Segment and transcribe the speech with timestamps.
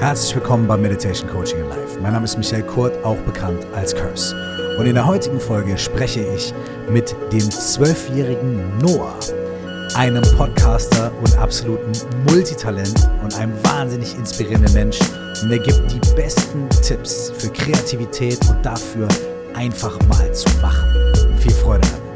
[0.00, 1.98] Herzlich willkommen bei Meditation Coaching in Life.
[2.00, 4.32] Mein Name ist Michael Kurt, auch bekannt als Curse.
[4.78, 6.54] Und in der heutigen Folge spreche ich
[6.88, 9.18] mit dem zwölfjährigen Noah,
[9.96, 11.90] einem Podcaster und absoluten
[12.30, 15.00] Multitalent und einem wahnsinnig inspirierenden Mensch.
[15.42, 19.08] Und er gibt die besten Tipps für Kreativität und dafür
[19.54, 21.12] einfach mal zu machen.
[21.40, 22.07] Viel Freude damit.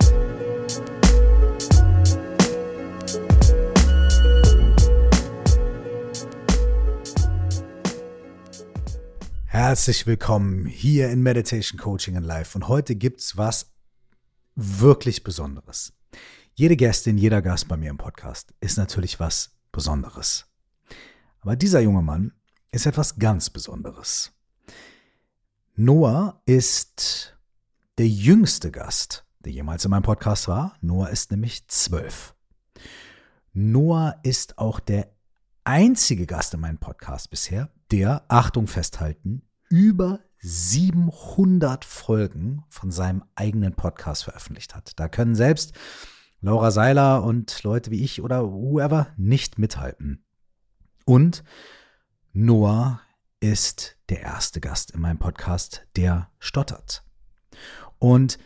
[9.53, 12.57] Herzlich willkommen hier in Meditation Coaching in Life.
[12.57, 13.71] Und heute gibt's was
[14.55, 15.93] wirklich Besonderes.
[16.55, 20.47] Jede Gästin, jeder Gast bei mir im Podcast ist natürlich was Besonderes.
[21.41, 22.33] Aber dieser junge Mann
[22.71, 24.33] ist etwas ganz Besonderes.
[25.75, 27.37] Noah ist
[27.99, 30.79] der jüngste Gast, der jemals in meinem Podcast war.
[30.81, 32.35] Noah ist nämlich zwölf.
[33.53, 35.15] Noah ist auch der
[35.65, 43.75] einzige Gast in meinem Podcast bisher, der, Achtung festhalten, über 700 Folgen von seinem eigenen
[43.75, 44.93] Podcast veröffentlicht hat.
[44.97, 45.73] Da können selbst
[46.41, 50.25] Laura Seiler und Leute wie ich oder whoever nicht mithalten.
[51.05, 51.45] Und
[52.33, 53.01] Noah
[53.39, 57.05] ist der erste Gast in meinem Podcast, der stottert.
[57.99, 58.39] Und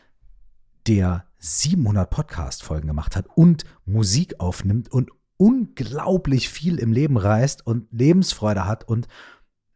[0.87, 7.89] der 700 Podcast-Folgen gemacht hat und Musik aufnimmt und unglaublich viel im Leben reist und
[7.93, 9.09] Lebensfreude hat und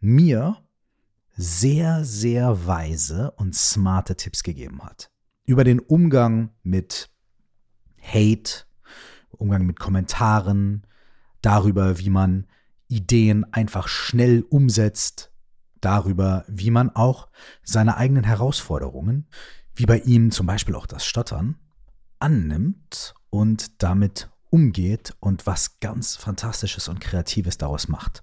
[0.01, 0.57] mir
[1.37, 5.11] sehr, sehr weise und smarte Tipps gegeben hat.
[5.45, 7.11] Über den Umgang mit
[8.01, 8.65] Hate,
[9.31, 10.87] Umgang mit Kommentaren,
[11.43, 12.47] darüber, wie man
[12.89, 15.33] Ideen einfach schnell umsetzt,
[15.81, 17.29] darüber, wie man auch
[17.63, 19.27] seine eigenen Herausforderungen,
[19.75, 21.57] wie bei ihm zum Beispiel auch das Stottern,
[22.19, 28.23] annimmt und damit umgeht und was ganz Fantastisches und Kreatives daraus macht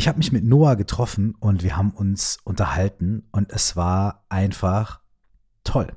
[0.00, 5.00] ich habe mich mit Noah getroffen und wir haben uns unterhalten und es war einfach
[5.64, 5.94] toll.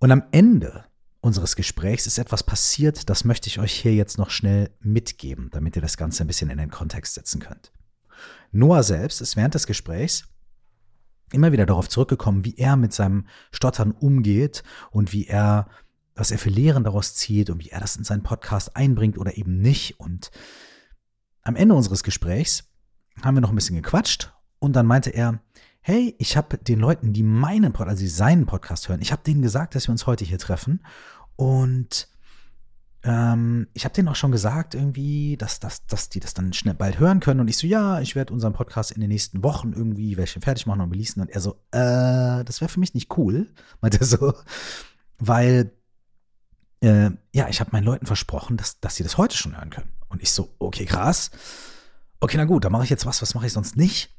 [0.00, 0.84] Und am Ende
[1.20, 5.76] unseres Gesprächs ist etwas passiert, das möchte ich euch hier jetzt noch schnell mitgeben, damit
[5.76, 7.72] ihr das Ganze ein bisschen in den Kontext setzen könnt.
[8.50, 10.24] Noah selbst ist während des Gesprächs
[11.30, 15.68] immer wieder darauf zurückgekommen, wie er mit seinem Stottern umgeht und wie er,
[16.14, 19.36] was er für Lehren daraus zieht und wie er das in seinen Podcast einbringt oder
[19.36, 19.98] eben nicht.
[19.98, 20.30] Und
[21.42, 22.64] am Ende unseres Gesprächs
[23.22, 25.40] haben wir noch ein bisschen gequatscht und dann meinte er,
[25.80, 29.42] hey, ich habe den Leuten, die meinen Podcast, also seinen Podcast hören, ich habe denen
[29.42, 30.84] gesagt, dass wir uns heute hier treffen.
[31.34, 32.08] Und
[33.02, 36.74] ähm, ich habe denen auch schon gesagt irgendwie, dass, dass, dass die das dann schnell
[36.74, 37.40] bald hören können.
[37.40, 40.66] Und ich so, ja, ich werde unseren Podcast in den nächsten Wochen irgendwie welche fertig
[40.66, 41.20] machen und releasen.
[41.20, 43.48] Und er so, äh, das wäre für mich nicht cool,
[43.80, 44.34] meinte er so,
[45.18, 45.72] weil
[46.82, 49.92] äh, ja, ich habe meinen Leuten versprochen, dass, dass sie das heute schon hören können.
[50.08, 51.30] Und ich so, okay, krass
[52.22, 54.16] okay, na gut, dann mache ich jetzt was, was mache ich sonst nicht?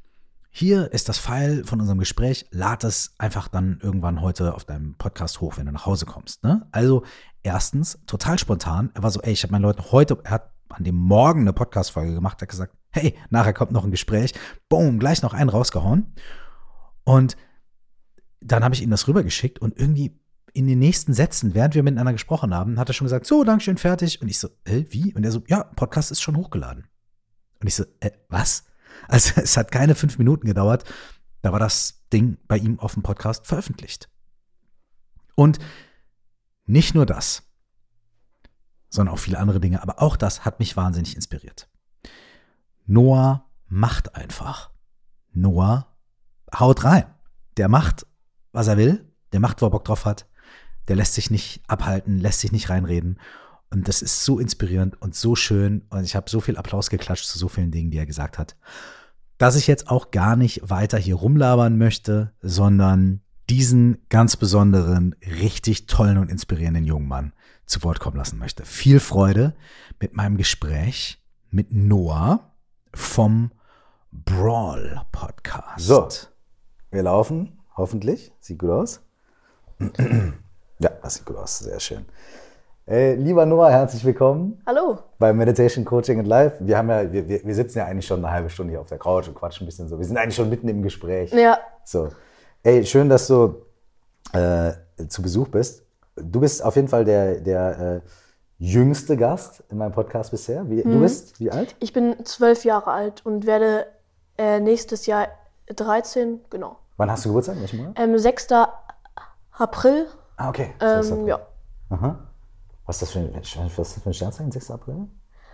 [0.52, 2.46] Hier ist das File von unserem Gespräch.
[2.52, 6.44] Lad es einfach dann irgendwann heute auf deinem Podcast hoch, wenn du nach Hause kommst.
[6.44, 6.68] Ne?
[6.72, 7.04] Also,
[7.42, 8.92] erstens, total spontan.
[8.94, 11.54] Er war so, ey, ich habe meinen Leuten heute, er hat an dem Morgen eine
[11.54, 14.34] Podcast-Folge gemacht, hat gesagt, hey, nachher kommt noch ein Gespräch.
[14.70, 16.14] Boom, gleich noch einen rausgehauen.
[17.04, 17.36] Und
[18.42, 20.20] dann habe ich ihm das rübergeschickt und irgendwie
[20.54, 23.78] in den nächsten Sätzen, während wir miteinander gesprochen haben, hat er schon gesagt, so, Dankeschön,
[23.78, 24.22] fertig.
[24.22, 25.14] Und ich so, äh, wie?
[25.14, 26.88] Und er so, ja, Podcast ist schon hochgeladen.
[27.60, 28.64] Und ich so, äh, was?
[29.08, 30.84] Also es hat keine fünf Minuten gedauert.
[31.42, 34.10] Da war das Ding bei ihm auf dem Podcast veröffentlicht.
[35.36, 35.60] Und
[36.66, 37.44] nicht nur das,
[38.90, 41.68] sondern auch viele andere Dinge, aber auch das hat mich wahnsinnig inspiriert.
[42.86, 44.72] Noah macht einfach.
[45.32, 45.88] Noah
[46.58, 47.06] haut rein.
[47.58, 48.06] Der macht,
[48.52, 50.28] was er will, der macht, wo er Bock drauf hat,
[50.88, 53.20] der lässt sich nicht abhalten, lässt sich nicht reinreden
[53.74, 55.82] und das ist so inspirierend und so schön.
[55.90, 58.56] Und ich habe so viel Applaus geklatscht zu so vielen Dingen, die er gesagt hat,
[59.40, 65.88] dass ich jetzt auch gar nicht weiter hier rumlabern möchte, sondern diesen ganz besonderen, richtig
[65.88, 67.34] tollen und inspirierenden jungen Mann
[67.66, 68.64] zu Wort kommen lassen möchte.
[68.64, 69.56] Viel Freude
[70.00, 72.54] mit meinem Gespräch mit Noah
[72.94, 73.52] vom
[74.12, 75.80] Brawl Podcast.
[75.80, 76.08] So,
[76.92, 78.32] wir laufen, hoffentlich.
[78.40, 79.02] Sieht gut aus.
[80.84, 82.06] Ja, das sieht gut aus, sehr schön.
[82.86, 84.62] Hey, lieber Noah, herzlich willkommen.
[84.66, 85.00] Hallo.
[85.18, 86.58] Bei Meditation Coaching and Life.
[86.60, 88.98] Wir, haben ja, wir, wir sitzen ja eigentlich schon eine halbe Stunde hier auf der
[88.98, 89.98] Couch und quatschen ein bisschen so.
[89.98, 91.32] Wir sind eigentlich schon mitten im Gespräch.
[91.32, 91.58] Ja.
[91.86, 92.10] So.
[92.64, 93.66] Ey, schön, dass du
[94.34, 94.74] äh,
[95.08, 95.84] zu Besuch bist.
[96.18, 98.02] Du bist auf jeden Fall der, der äh,
[98.58, 100.70] jüngste Gast in meinem Podcast bisher.
[100.70, 100.92] Wie, mhm.
[100.92, 101.78] Du bist wie alt?
[101.80, 103.86] Ich bin zwölf Jahre alt und werde
[104.38, 105.30] äh, nächstes Jahr
[105.74, 106.80] 13, genau.
[106.98, 107.62] Wann hast du Geburtstag?
[107.62, 107.98] Welchen Monat?
[107.98, 108.48] Ähm, 6.
[109.58, 110.08] April.
[110.38, 110.74] Ah, okay.
[110.82, 111.40] Ähm, ja.
[111.90, 112.20] Aha.
[112.86, 114.72] Was ist das für ein, was ist das für ein Sternzeichen, 6.
[114.72, 115.08] April?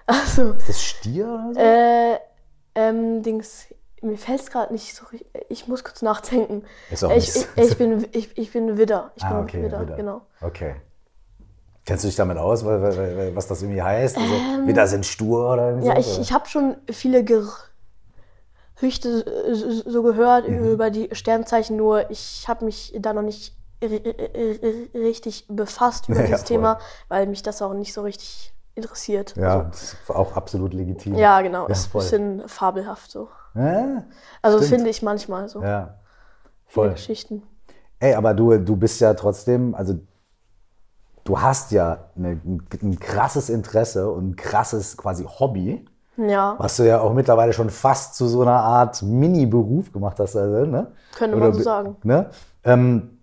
[0.07, 0.53] Ach so.
[0.53, 1.59] Ist das Stier oder so?
[1.59, 2.19] Äh,
[2.75, 3.67] Ähm, Dings,
[4.01, 5.29] mir fällt es gerade nicht so richtig.
[5.49, 6.63] Ich muss kurz nachdenken.
[6.89, 9.11] Ist auch ich, nicht ich, so- ich, bin, ich, ich bin Widder.
[9.15, 9.97] Ich Ah, bin okay, Widder, Widder.
[9.97, 10.21] genau.
[10.41, 10.75] Okay.
[11.85, 14.17] Kennst du dich damit aus, was das irgendwie heißt?
[14.17, 16.21] Also, Ähm, Widder sind stur oder irgendwie Ja, sowas, ich, oder?
[16.21, 17.65] ich habe schon viele Gerüchte
[18.81, 20.73] so so gehört Mhm.
[20.73, 26.41] über die Sternzeichen, nur ich habe mich da noch nicht richtig befasst über Ja, dieses
[26.41, 26.47] voll.
[26.47, 29.35] Thema, weil mich das auch nicht so richtig interessiert.
[29.35, 31.15] Ja, das ist auch absolut legitim.
[31.15, 31.63] Ja, genau.
[31.67, 32.01] Ja, ist ein voll.
[32.01, 33.29] bisschen fabelhaft so.
[33.55, 34.03] Ja,
[34.41, 34.73] Also Stimmt.
[34.75, 35.61] finde ich manchmal so.
[35.61, 35.95] ja.
[36.67, 36.91] Voll.
[36.91, 37.41] Geschichten.
[37.99, 39.95] Ey, aber du, du bist ja trotzdem, also
[41.23, 45.83] du hast ja eine, ein, ein krasses Interesse und ein krasses quasi Hobby,
[46.15, 50.35] Ja, was du ja auch mittlerweile schon fast zu so einer Art Mini-Beruf gemacht hast.
[50.35, 50.91] Also, ne?
[51.15, 51.95] könnte man Oder so sagen.
[52.03, 52.29] Ne?
[52.63, 53.18] Ähm,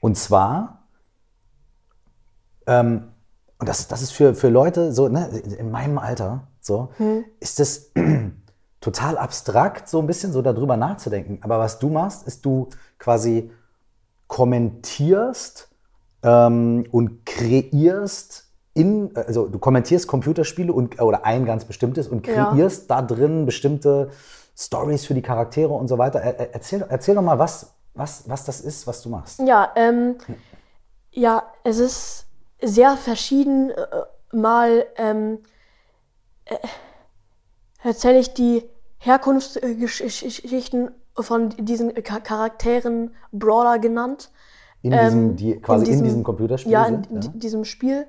[0.00, 0.84] und zwar,
[2.66, 3.08] ähm,
[3.58, 5.28] und das, das ist für, für Leute so, ne,
[5.58, 7.24] in meinem Alter, so, Hm.
[7.40, 7.90] ist das
[8.80, 11.38] total abstrakt, so ein bisschen so darüber nachzudenken.
[11.42, 12.68] Aber was du machst, ist du
[12.98, 13.50] quasi
[14.28, 15.68] kommentierst
[16.22, 22.46] ähm, und kreierst in, also du kommentierst Computerspiele und, oder ein ganz bestimmtes und Ja.
[22.46, 24.10] kreierst da drin bestimmte
[24.56, 26.20] Stories für die Charaktere und so weiter.
[26.20, 29.40] Er, er- erzähl, erzähl doch mal, was, was, was das ist, was du machst.
[29.40, 30.16] Ja, ähm,
[31.10, 32.26] ja, es ist
[32.62, 33.70] sehr verschieden.
[33.70, 33.86] Äh,
[34.32, 35.40] mal ähm,
[36.44, 36.56] äh,
[37.82, 38.68] erzähle ich die
[38.98, 44.30] Herkunftsgeschichten von diesen Cha- Charakteren Brawler genannt.
[44.82, 47.24] In Ähm, diesem, die quasi in diesem, Computerspiel Ja, in, sind.
[47.34, 48.06] in diesem Spiel.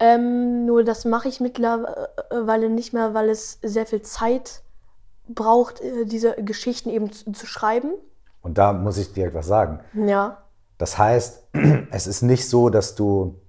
[0.00, 4.62] Ähm, nur das mache ich mittlerweile nicht mehr, weil es sehr viel Zeit
[5.28, 7.92] braucht, äh, diese Geschichten eben zu, zu schreiben.
[8.44, 9.80] Und da muss ich direkt was sagen.
[9.94, 10.38] Ja.
[10.78, 11.48] Das heißt,
[11.90, 13.40] es ist nicht so, dass du,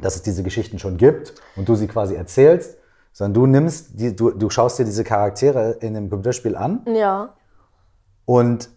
[0.00, 2.76] dass es diese Geschichten schon gibt und du sie quasi erzählst,
[3.12, 7.34] sondern du nimmst, die, du, du schaust dir diese Charaktere in dem Computerspiel an Ja.
[8.24, 8.68] und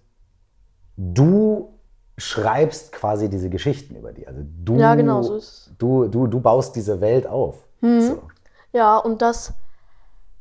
[0.95, 1.73] du
[2.17, 4.27] schreibst quasi diese Geschichten über die.
[4.27, 7.57] Also du, Ja, genau, so ist du, du, du baust diese Welt auf.
[7.81, 8.21] So.
[8.71, 9.53] Ja, und das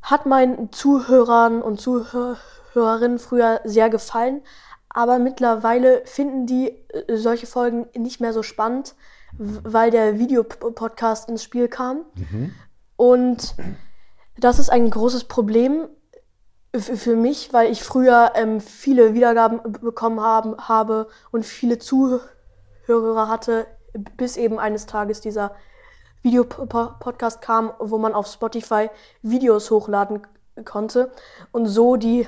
[0.02, 4.42] hat meinen Zuhörern und Zuhörerinnen früher sehr gefallen.
[4.94, 8.94] Aber mittlerweile finden die äh, solche Folgen nicht mehr so spannend,
[9.37, 12.06] weil der Videopodcast ins Spiel kam.
[12.96, 13.56] Und
[14.38, 15.88] das ist ein großes Problem
[16.76, 23.67] für mich, weil ich früher ähm, viele Wiedergaben bekommen haben, habe und viele Zuhörer hatte,
[24.17, 25.55] bis eben eines Tages dieser
[26.23, 28.91] Videopodcast kam, wo man auf Spotify
[29.23, 30.23] Videos hochladen
[30.64, 31.11] konnte
[31.52, 32.26] und so die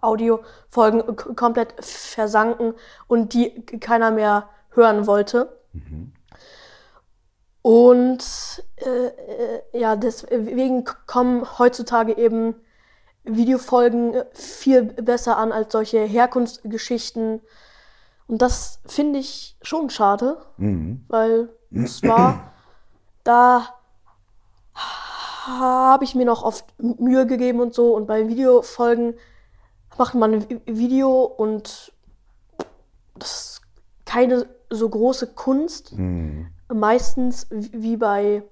[0.00, 2.74] Audiofolgen komplett versanken
[3.08, 5.58] und die keiner mehr hören wollte.
[7.62, 12.56] Und äh, äh, ja, deswegen kommen heutzutage eben
[13.24, 17.40] Videofolgen viel besser an als solche Herkunftsgeschichten.
[18.26, 20.38] Und das finde ich schon schade,
[21.08, 22.52] weil es war,
[23.24, 23.68] da
[25.46, 27.94] habe ich mir noch oft Mühe gegeben und so.
[27.94, 29.14] Und bei Videofolgen
[29.98, 31.92] macht man ein Vi- Video und
[33.18, 33.60] das ist
[34.04, 35.94] keine so große Kunst.
[36.72, 38.42] Meistens wie bei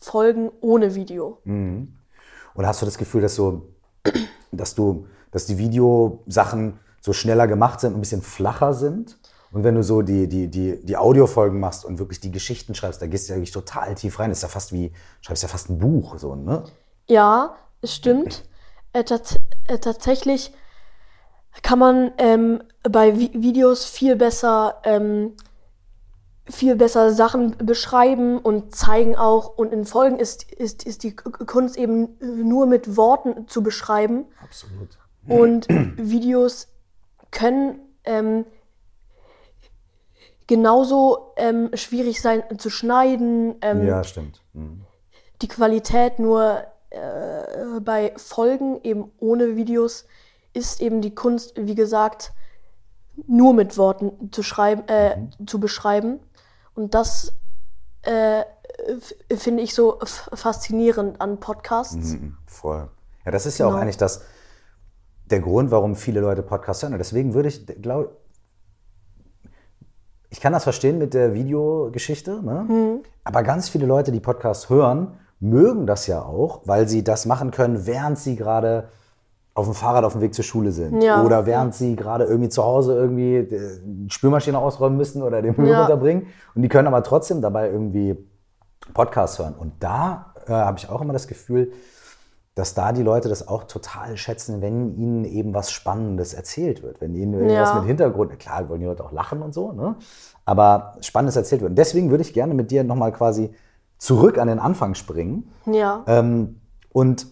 [0.00, 1.38] Folgen ohne Video.
[1.44, 3.68] Und hast du das Gefühl, dass so,
[4.52, 9.18] dass du, dass die Videosachen so schneller gemacht sind und ein bisschen flacher sind?
[9.52, 13.02] Und wenn du so die, die, die, die Audiofolgen machst und wirklich die Geschichten schreibst,
[13.02, 14.30] da gehst du ja wirklich total tief rein.
[14.30, 16.64] Das ist ja fast wie, schreibst ja fast ein Buch, so, ne?
[17.06, 18.44] Ja, es stimmt.
[18.94, 19.38] Äh, tats
[19.68, 20.52] äh, tatsächlich
[21.62, 25.34] kann man ähm, bei Vi Videos viel besser, ähm,
[26.48, 29.56] viel besser Sachen beschreiben und zeigen auch.
[29.58, 34.24] Und in Folgen ist, ist, ist die Kunst eben nur mit Worten zu beschreiben.
[34.42, 34.98] Absolut.
[35.28, 36.68] Und Videos
[37.30, 38.44] können ähm,
[40.46, 43.56] genauso ähm, schwierig sein zu schneiden.
[43.60, 44.40] Ähm, Ja, stimmt.
[44.52, 44.82] Mhm.
[45.40, 50.06] die Qualität nur äh, bei Folgen eben ohne Videos
[50.52, 52.32] ist eben die Kunst, wie gesagt,
[53.26, 55.16] nur mit Worten zu schreiben, äh,
[55.46, 56.20] zu beschreiben.
[56.74, 57.32] Und das
[58.02, 58.44] äh,
[59.36, 61.94] finde ich so faszinierend an Podcasts.
[62.14, 62.88] Mhm, voll.
[63.24, 63.82] Ja, das ist ja auch Genau.
[63.82, 64.22] eigentlich das,
[65.26, 66.92] der Grund, warum viele Leute Podcasts hören.
[66.94, 68.16] Und deswegen würde ich, glaube
[70.30, 72.64] ich, kann das verstehen mit der Videogeschichte, ne?
[72.66, 73.02] Mhm.
[73.24, 77.50] aber ganz viele Leute, die Podcasts hören, mögen das ja auch, weil sie das machen
[77.50, 78.88] können, während sie gerade
[79.54, 81.02] auf dem Fahrrad auf dem Weg zur Schule sind.
[81.02, 81.22] Ja.
[81.22, 85.54] Oder während sie gerade irgendwie zu Hause irgendwie äh, die Spülmaschine ausräumen müssen oder den
[85.56, 85.80] Müll Ja.
[85.80, 86.26] runterbringen.
[86.54, 88.16] Und die können aber trotzdem dabei irgendwie
[88.94, 89.54] Podcasts hören.
[89.58, 91.72] Und da äh, habe ich auch immer das Gefühl,
[92.54, 97.00] dass da die Leute das auch total schätzen, wenn ihnen eben was Spannendes erzählt wird.
[97.00, 97.74] Wenn ihnen irgendwas Ja.
[97.76, 99.96] mit Hintergrund, klar wollen die Leute auch lachen und so, ne?
[100.44, 101.70] aber Spannendes erzählt wird.
[101.70, 103.54] Und deswegen würde ich gerne mit dir nochmal quasi
[103.98, 105.50] zurück an den Anfang springen.
[105.66, 106.04] Ja.
[106.06, 107.26] Ähm, und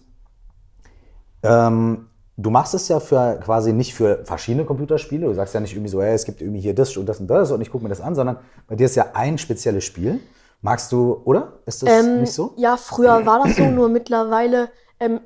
[1.43, 2.07] ähm,
[2.41, 5.27] du machst es ja für quasi nicht für verschiedene Computerspiele.
[5.27, 7.27] Du sagst ja nicht irgendwie so, hey, es gibt irgendwie hier das und das und
[7.27, 10.19] das und ich gucke mir das an, sondern bei dir ist ja ein spezielles Spiel.
[10.61, 11.53] Magst du, oder?
[11.65, 12.53] Ist das Ähm, nicht so?
[12.55, 14.69] Ja, früher war das so, nur mittlerweile
[14.99, 15.19] ähm,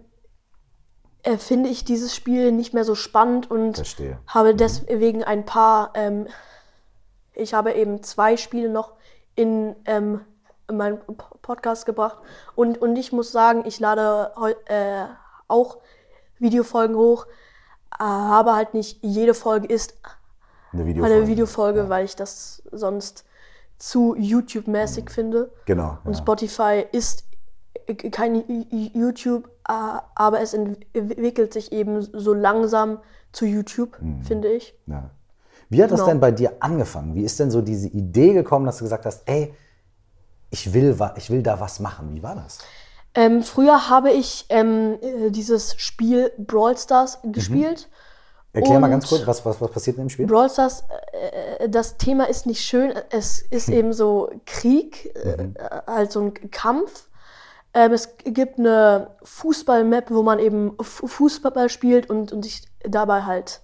[1.24, 4.12] äh, finde ich dieses Spiel nicht mehr so spannend und Verstehe.
[4.12, 4.18] Mhm.
[4.28, 6.28] habe deswegen ein paar, ähm,
[7.34, 8.94] ich habe eben zwei Spiele noch
[9.36, 10.22] in, ähm,
[10.70, 11.00] in meinen
[11.42, 12.20] Podcast gebracht
[12.56, 15.06] und, und ich muss sagen, ich lade heu- äh,
[15.48, 15.78] auch
[16.46, 17.26] Videofolgen hoch,
[18.00, 19.96] äh, aber halt nicht jede Folge ist
[20.74, 21.16] Eine Videofolge.
[21.16, 23.26] eine Videofolge, weil ich das sonst
[23.78, 25.52] zu YouTube-mäßig finde.
[25.66, 25.98] Genau.
[26.06, 26.20] Und ja.
[26.20, 27.26] Spotify ist
[28.12, 28.44] kein
[28.94, 29.74] YouTube, äh,
[30.16, 33.00] aber es entwickelt sich eben so langsam
[33.32, 34.24] zu YouTube, Mhm.
[34.24, 34.74] finde ich.
[34.88, 35.10] Ja.
[35.70, 36.10] Wie hat das Genau.
[36.12, 37.16] denn bei dir angefangen?
[37.16, 39.54] Wie ist denn so diese Idee gekommen, dass du gesagt hast, ey,
[40.52, 42.14] ich will, ich will da was machen?
[42.16, 42.60] Wie war das?
[43.16, 47.32] Ähm, früher habe ich ähm, äh, dieses Spiel Brawl Stars Mhm.
[47.32, 47.90] gespielt.
[48.54, 50.28] Erklär mal ganz kurz, was, was, was passiert in dem Spiel?
[50.28, 50.84] Brawl Stars,
[51.60, 52.94] äh, das Thema ist nicht schön.
[53.10, 55.50] Es ist eben so Krieg, äh,
[55.88, 57.10] halt so ein Kampf.
[57.74, 63.24] Ähm, es gibt eine Fußball-Map, wo man eben Fu- Fußball spielt und, und sich dabei
[63.24, 63.60] halt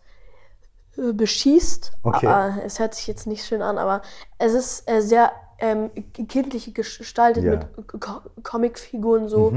[0.98, 1.94] äh, beschießt.
[2.04, 2.28] Okay.
[2.28, 4.02] Aber es hört sich jetzt nicht schön an, aber
[4.40, 5.32] es ist äh, sehr
[5.62, 5.92] ähm,
[6.28, 7.52] kindlich gestaltet Ja.
[7.52, 9.54] mit Co Comicfiguren so.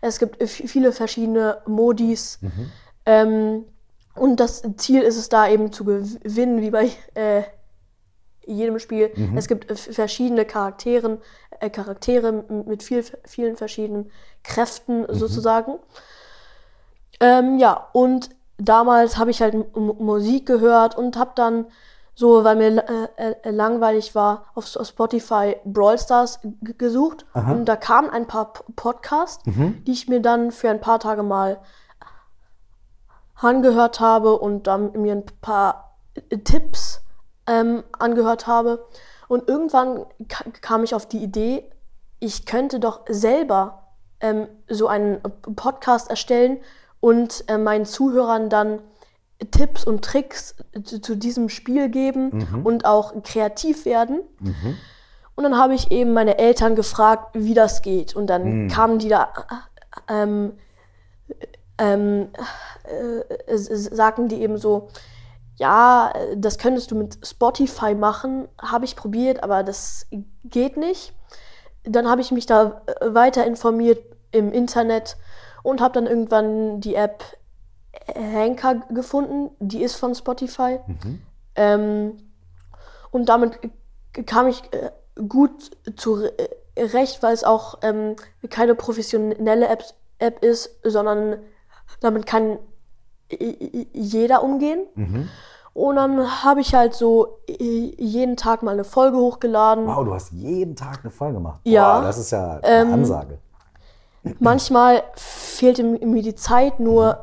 [0.00, 2.38] Es gibt vi- viele verschiedene Modis.
[3.04, 3.64] Ähm,
[4.14, 7.42] und das Ziel ist es da eben zu gewinnen, wie bei äh,
[8.46, 9.10] jedem Spiel.
[9.36, 11.18] Es gibt verschiedene Charakteren,
[11.60, 12.32] äh, Charaktere
[12.66, 14.10] mit viel, vielen verschiedenen
[14.42, 15.74] Kräften sozusagen.
[17.20, 21.66] Ähm, ja, und damals habe ich halt M- Musik gehört und habe dann
[22.18, 22.84] so, weil mir
[23.16, 26.40] äh, äh, langweilig war, auf Spotify Brawl Stars
[26.76, 27.24] gesucht.
[27.32, 31.22] Und da kamen ein paar P Podcasts, die ich mir dann für ein paar Tage
[31.22, 31.60] mal
[33.36, 37.02] angehört habe und dann mir ein paar äh, Tipps
[37.46, 38.84] ähm, angehört habe.
[39.28, 41.70] Und irgendwann ka kam ich auf die Idee,
[42.18, 45.22] ich könnte doch selber ähm, so einen
[45.54, 46.58] Podcast erstellen
[46.98, 48.80] und äh, meinen Zuhörern dann
[49.50, 52.30] Tipps und Tricks zu, zu diesem Spiel geben
[52.64, 54.20] und auch kreativ werden.
[55.34, 58.16] Und dann habe ich eben meine Eltern gefragt, wie das geht.
[58.16, 59.32] Und dann kamen die da
[60.08, 60.52] ähm,
[61.78, 62.28] ähm,
[62.84, 64.88] äh, sagten die eben so,
[65.56, 70.06] ja, das könntest du mit Spotify machen, habe ich probiert, aber das
[70.44, 71.12] geht nicht.
[71.84, 75.16] Dann habe ich mich da äh, weiter informiert im Internet
[75.62, 77.24] und habe dann irgendwann die App
[78.14, 80.78] Anchor gefunden, die ist von Spotify.
[81.54, 82.18] Ähm,
[83.10, 83.58] und damit
[84.26, 84.90] kam ich äh,
[85.28, 88.16] gut zurecht, weil es auch ähm,
[88.50, 89.84] keine professionelle App,
[90.18, 91.38] App ist, sondern
[92.00, 92.58] damit kann
[93.92, 94.86] jeder umgehen.
[95.74, 99.86] Und dann habe ich halt so jeden Tag mal eine Folge hochgeladen.
[99.86, 101.60] Wow, du hast jeden Tag eine Folge gemacht.
[101.64, 101.98] Ja.
[102.00, 103.38] Boah, das ist ja eine Ähm, Ansage.
[104.40, 107.16] Manchmal fehlte mir die Zeit, nur äh,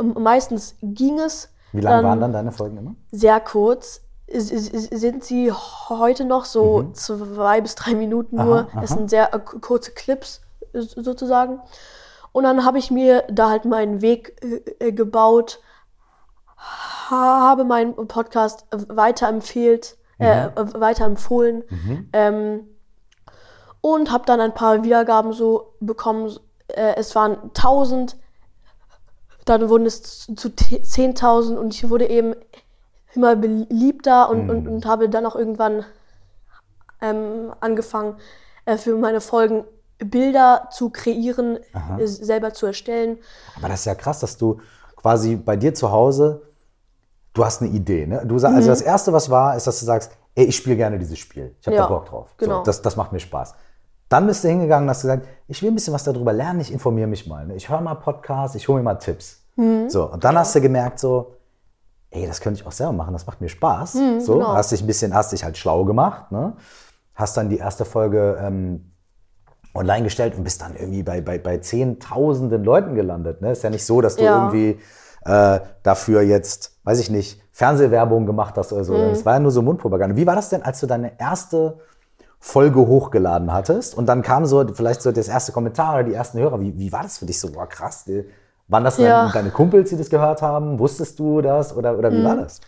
[0.00, 1.48] meistens ging es.
[1.72, 2.94] Wie lange waren dann deine Folgen immer?
[3.10, 4.02] sehr kurz.
[4.28, 8.62] Sind sie heute noch so zwei bis drei Minuten nur.
[8.62, 8.68] Mhm.
[8.72, 8.98] Aha, Es aha.
[8.98, 10.40] sind sehr äh, kurze Clips
[10.72, 11.60] sozusagen.
[12.32, 15.60] Und dann habe ich mir da halt meinen Weg äh, äh, gebaut,
[17.08, 20.52] habe meinen Podcast weiterempfehlt, äh, Mhm.
[20.56, 21.62] äh, weiterempfohlen
[22.12, 22.66] ähm,
[23.80, 26.34] und habe dann ein paar Wiedergaben so bekommen.
[26.68, 28.16] Äh, es waren 1000,
[29.46, 32.34] dann wurden es zu zu 10.000 und ich wurde eben
[33.14, 35.84] immer beliebter und, und, und habe dann auch irgendwann
[37.00, 38.16] ähm, angefangen,
[38.66, 39.64] äh, für meine Folgen
[39.98, 41.58] Bilder zu kreieren,
[41.98, 43.18] äh, selber zu erstellen.
[43.56, 44.60] Aber das ist ja krass, dass du
[44.96, 46.42] quasi bei dir zu Hause,
[47.32, 48.06] du hast eine Idee.
[48.06, 48.22] Ne?
[48.26, 50.98] Du sag, Also das Erste, was war, ist, dass du sagst, ey, ich spiele gerne
[50.98, 51.54] dieses Spiel.
[51.60, 52.34] Ich habe Ja, da Bock drauf.
[52.36, 52.58] genau.
[52.58, 53.54] So, das, das macht mir Spaß.
[54.08, 56.72] Dann bist du hingegangen und hast gesagt, ich will ein bisschen was darüber lernen, ich
[56.72, 57.46] informiere mich mal.
[57.46, 57.54] Ne?
[57.56, 59.42] Ich höre mal Podcasts, ich hole mir mal Tipps.
[59.56, 59.88] Mhm.
[59.90, 61.34] So, und dann hast du gemerkt, so,
[62.10, 63.92] ey, das könnte ich auch selber machen, das macht mir Spaß.
[64.20, 64.54] so, genau.
[64.54, 66.54] hast dich ein bisschen, hast dich halt schlau gemacht, ne?
[67.14, 68.92] Hast dann die erste Folge ähm,
[69.74, 73.40] online gestellt und bist dann irgendwie bei, bei, bei zehntausenden Leuten gelandet.
[73.40, 73.52] Ne?
[73.52, 74.36] Ist ja nicht so, dass du Ja.
[74.36, 74.78] irgendwie
[75.24, 78.94] äh, dafür jetzt, weiß ich nicht, Fernsehwerbung gemacht hast oder so.
[78.94, 80.14] Es war ja nur so Mundpropaganda.
[80.14, 81.78] Wie war das denn, als du deine erste
[82.46, 86.38] Folge hochgeladen hattest und dann kam so vielleicht so das erste Kommentar oder die ersten
[86.38, 86.60] Hörer.
[86.60, 87.50] Wie, wie war das für dich so?
[87.50, 88.04] Boah, krass.
[88.04, 88.24] die-
[88.68, 89.18] Waren das Ja.
[89.18, 90.78] deine, deine Kumpels, die das gehört haben?
[90.78, 92.24] Wusstest du das oder, oder wie Mhm.
[92.24, 92.60] war das?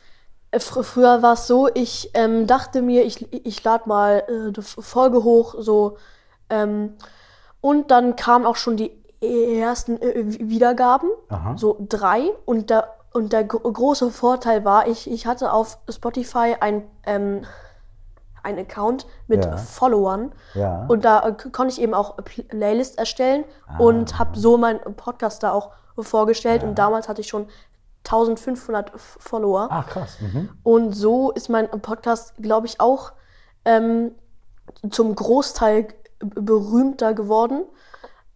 [0.51, 4.33] Äh, fr früher war es so, ich ähm, dachte mir, ich, ich lade mal äh,
[4.49, 5.97] eine Folge hoch, so.
[6.51, 6.95] Ähm,
[7.61, 11.57] und dann kamen auch schon die ersten äh, Wiedergaben, Aha.
[11.57, 12.31] so drei.
[12.47, 17.43] Und der, und der gro große Vorteil war, ich, ich hatte auf Spotify ein, ähm,
[18.49, 19.57] einen Account mit Ja.
[19.57, 20.33] Followern.
[20.55, 20.85] Ja.
[20.89, 23.79] Und da äh, konnte ich eben auch Playlists erstellen Ah.
[23.79, 26.63] und habe so meinen Podcast da auch vorgestellt.
[26.63, 27.47] Und damals hatte ich schon
[28.05, 29.69] 1500 F- Follower.
[29.71, 30.17] ah, krass.
[30.21, 30.49] Mhm.
[30.63, 33.13] Und so ist mein Podcast, glaube ich, auch
[33.65, 34.13] ähm,
[34.91, 35.89] zum Großteil
[36.21, 37.65] berühmter geworden.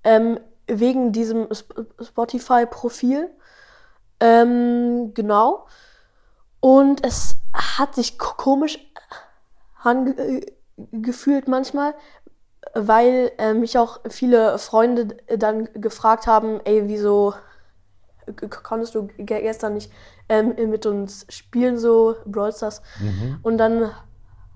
[0.04, 3.30] Ähm, wegen diesem Sp- Spotify-Profil.
[4.20, 5.66] Ähm, genau.
[6.60, 8.34] Und es hat sich ko-
[9.82, 10.14] komisch
[10.92, 11.94] angefühlt manchmal,
[12.74, 17.34] weil äh, mich auch viele Freunde dann gefragt haben, ey, wieso
[18.62, 19.90] konntest du ge- gestern nicht
[20.28, 22.80] ähm, mit uns spielen, so Brawl Stars?
[23.42, 23.90] Und dann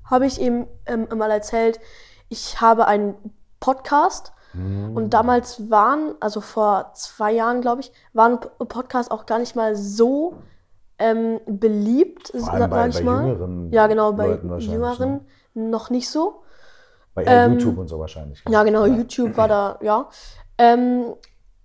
[0.04, 1.80] habe ich ihm ähm, mal erzählt,
[2.28, 3.14] ich habe einen
[3.61, 4.33] Podcast.
[4.95, 9.76] Und damals waren, also vor zwei Jahren, glaube ich, waren Podcasts auch gar nicht mal
[9.76, 10.37] so
[10.99, 13.26] ähm, beliebt, allem bei- sag ich bei mal.
[13.26, 14.75] jüngeren ja, genau, bei wahrscheinlich, ne?
[14.75, 15.21] jüngeren
[15.55, 16.43] noch nicht so.
[17.15, 18.43] Bei Ähm, YouTube und so wahrscheinlich.
[18.49, 20.09] Ja, genau, YouTube war da, ja.
[20.59, 21.15] Ähm,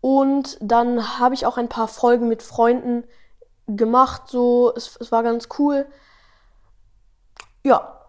[0.01, 3.03] und dann habe ich auch ein paar Folgen mit Freunden
[3.67, 5.85] gemacht, so, es, es war ganz cool.
[7.63, 8.07] Ja,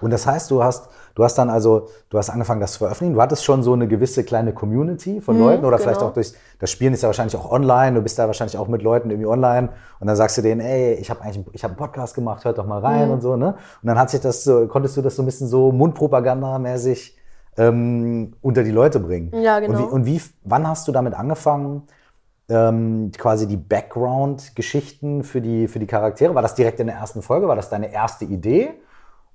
[0.00, 3.14] Und das heißt, du hast, du hast dann also, du hast angefangen, das zu veröffentlichen.
[3.14, 6.10] Du hattest schon so eine gewisse kleine Community von Leuten oder vielleicht genau.
[6.10, 7.96] auch durch das Spielen ist ja wahrscheinlich auch online.
[7.96, 10.94] Du bist da wahrscheinlich auch mit Leuten irgendwie online und dann sagst du denen, ey,
[10.94, 13.14] ich habe eigentlich, ich habe einen Podcast gemacht, hört doch mal rein Mhm.
[13.14, 13.54] und so, ne?
[13.82, 17.16] Und dann hat sich das so, konntest du das so ein bisschen so Mundpropaganda-mäßig
[17.58, 19.32] ähm, unter die Leute bringen.
[19.42, 19.78] Ja, genau.
[19.78, 21.82] Und wie, und wie, wann hast du damit angefangen?
[22.48, 26.34] ähm, quasi die Background-Geschichten für die, für die Charaktere?
[26.34, 27.48] War das direkt in der ersten Folge?
[27.48, 28.70] War das deine erste Idee?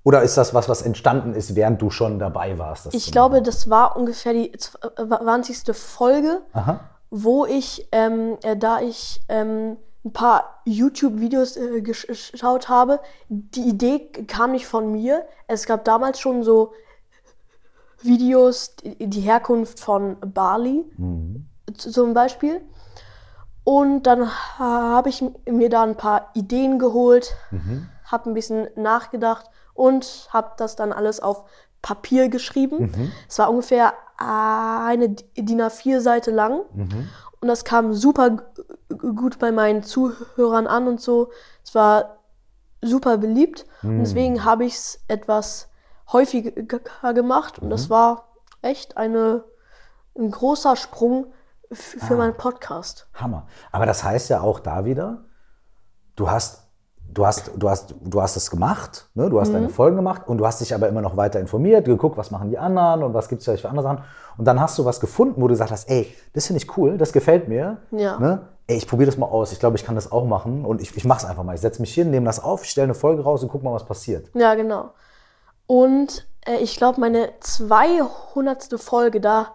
[0.08, 2.94] Oder ist das was, was entstanden ist, während du schon dabei warst?
[2.96, 5.76] Ich glaube, das war ungefähr die 20.
[5.76, 6.80] Folge, Aha.
[7.10, 13.64] wo ich, ähm, äh, da ich ähm, ein paar YouTube-Videos äh, gesch- geschaut habe, die
[13.68, 15.26] Idee kam nicht von mir.
[15.48, 16.72] Es gab damals schon so
[18.02, 20.86] Videos, die, die Herkunft von Bali
[21.76, 22.62] z- zum Beispiel.
[23.66, 27.36] Und dann habe ich mir da ein paar Ideen geholt,
[28.06, 31.46] habe ein bisschen nachgedacht und habe das dann alles auf
[31.82, 33.12] Papier geschrieben.
[33.30, 36.62] Es war ungefähr eine DIN A4-Seite lang.
[37.40, 38.38] Und das kam super
[38.90, 41.30] gut bei meinen Zuhörern an und so.
[41.64, 42.18] Es war
[42.82, 43.66] super beliebt.
[43.84, 45.70] Und deswegen habe ich es etwas
[46.12, 46.52] häufiger
[47.14, 47.60] gemacht.
[47.60, 48.30] Und das war
[48.62, 49.44] echt eine,
[50.18, 51.28] ein großer Sprung
[51.72, 53.08] für meinen Podcast.
[53.14, 53.46] Hammer.
[53.72, 55.26] Aber das heißt ja auch da wieder,
[56.16, 56.67] du hast,
[57.18, 59.30] du hast, du hast, du hast es gemacht, ne?
[59.30, 59.54] du hast Mhm.
[59.54, 62.50] deine Folgen gemacht und du hast dich aber immer noch weiter informiert, geguckt, was machen
[62.50, 64.04] die anderen und was gibt es vielleicht für andere Sachen.
[64.38, 66.98] Und dann hast du was gefunden, wo du gesagt hast, ey, das finde ich cool,
[66.98, 67.78] das gefällt mir.
[67.92, 68.20] Ja.
[68.20, 68.42] Ne?
[68.68, 69.52] Ey, ich probiere das mal aus.
[69.52, 71.56] Ich glaube, ich kann das auch machen und ich, ich mache es einfach mal.
[71.56, 73.86] Ich setze mich hin, nehme das auf, stelle eine Folge raus und guck mal, was
[73.86, 74.30] passiert.
[74.36, 74.92] Ja, genau.
[75.66, 78.80] Und äh, ich glaube, meine 200.
[78.80, 79.54] Folge, da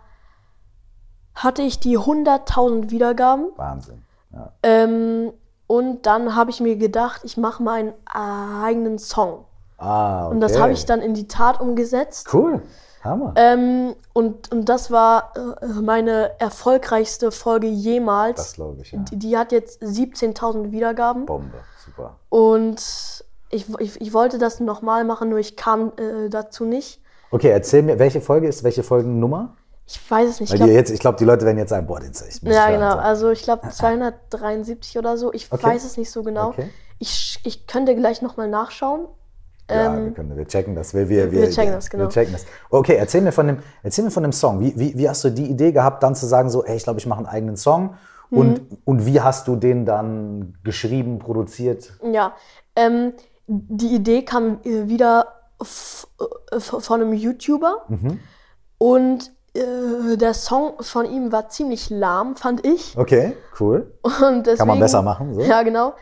[1.34, 3.50] hatte ich die 100.000 Wiedergaben.
[3.56, 4.02] Wahnsinn.
[4.32, 4.52] Ja.
[4.62, 5.32] Ähm,
[5.72, 9.46] und dann habe ich mir gedacht, ich mache meinen eigenen Song.
[9.78, 10.34] Ah, okay.
[10.34, 12.28] Und das habe ich dann in die Tat umgesetzt.
[12.30, 12.60] Cool.
[13.02, 13.32] Hammer.
[13.36, 18.36] Ähm, und, und das war äh, meine erfolgreichste Folge jemals.
[18.36, 18.98] das glaube ich, ja.
[18.98, 21.24] die, die hat jetzt 17.000 Wiedergaben.
[21.24, 21.56] Bombe.
[21.82, 22.16] Super.
[22.28, 27.00] Und ich, ich, ich wollte das nochmal machen, nur ich kam äh, dazu nicht.
[27.30, 29.56] Okay, erzähl mir, welche Folge ist, welche Folgennummer?
[29.86, 30.48] Ich weiß es nicht.
[30.48, 32.42] Ich Weil glaub, die jetzt, ich glaube, die Leute werden jetzt sagen, boah, den ich
[32.42, 32.92] muss ja, genau.
[32.92, 32.98] so.
[32.98, 35.32] Also ich glaube 273 oder so.
[35.32, 35.62] Ich Okay.
[35.62, 36.48] weiß es nicht so genau.
[36.48, 36.70] Okay.
[36.98, 39.06] Ich, ich könnte gleich nochmal nachschauen.
[39.70, 40.94] Ja, ähm, wir, können, wir checken das.
[40.94, 42.04] Wir, wir, wir checken das, genau.
[42.04, 42.46] Wir checken das.
[42.70, 44.60] Okay, erzähl mir von dem, erzähl mir von dem Song.
[44.60, 46.98] Wie, wie, wie hast du die Idee gehabt, dann zu sagen, so, ey, ich glaube,
[47.00, 47.94] ich mache einen eigenen Song?
[48.30, 48.78] Und, Mhm.
[48.84, 51.92] und wie hast du den dann geschrieben, produziert?
[52.12, 52.34] Ja,
[52.76, 53.12] ähm,
[53.46, 55.26] die Idee kam äh, wieder
[55.60, 58.20] äh, von einem YouTuber Mhm.
[58.78, 62.96] und äh, der Song von ihm war ziemlich lahm, fand ich.
[62.96, 63.92] Okay, cool.
[64.02, 65.40] Und deswegen, Kann man besser machen, so?
[65.42, 65.94] Ja, genau.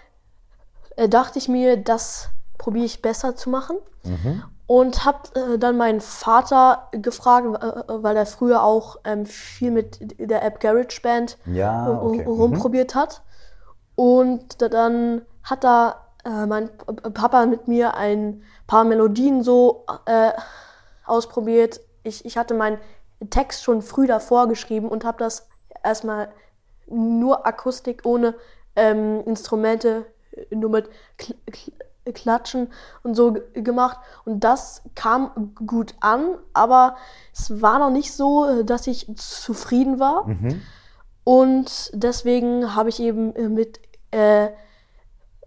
[0.96, 3.76] Äh, dachte ich mir, das probiere ich besser zu machen.
[4.04, 4.42] Mhm.
[4.66, 9.98] Und habe äh, dann meinen Vater gefragt, äh, weil er früher auch ähm, viel mit
[10.18, 12.22] der App GarageBand Ja, okay.
[12.22, 12.28] Mhm.
[12.28, 13.22] rumprobiert hat.
[13.96, 16.70] Und da- dann hat da äh, mein
[17.14, 20.30] Papa mit mir ein paar Melodien so äh,
[21.04, 21.80] ausprobiert.
[22.02, 22.78] Ich, ich hatte meinen
[23.28, 25.48] Text schon früh davor geschrieben und habe das
[25.84, 26.32] erstmal
[26.86, 28.34] nur Akustik ohne
[28.76, 30.06] ähm, Instrumente,
[30.50, 31.72] nur mit Kl Kl
[32.14, 32.68] Klatschen
[33.02, 33.98] und so gemacht.
[34.24, 36.96] Und das kam gut an, aber
[37.32, 40.26] es war noch nicht so, dass ich zufrieden war.
[40.26, 40.62] Mhm.
[41.24, 43.80] Und deswegen habe ich eben äh, mit,
[44.10, 44.48] äh,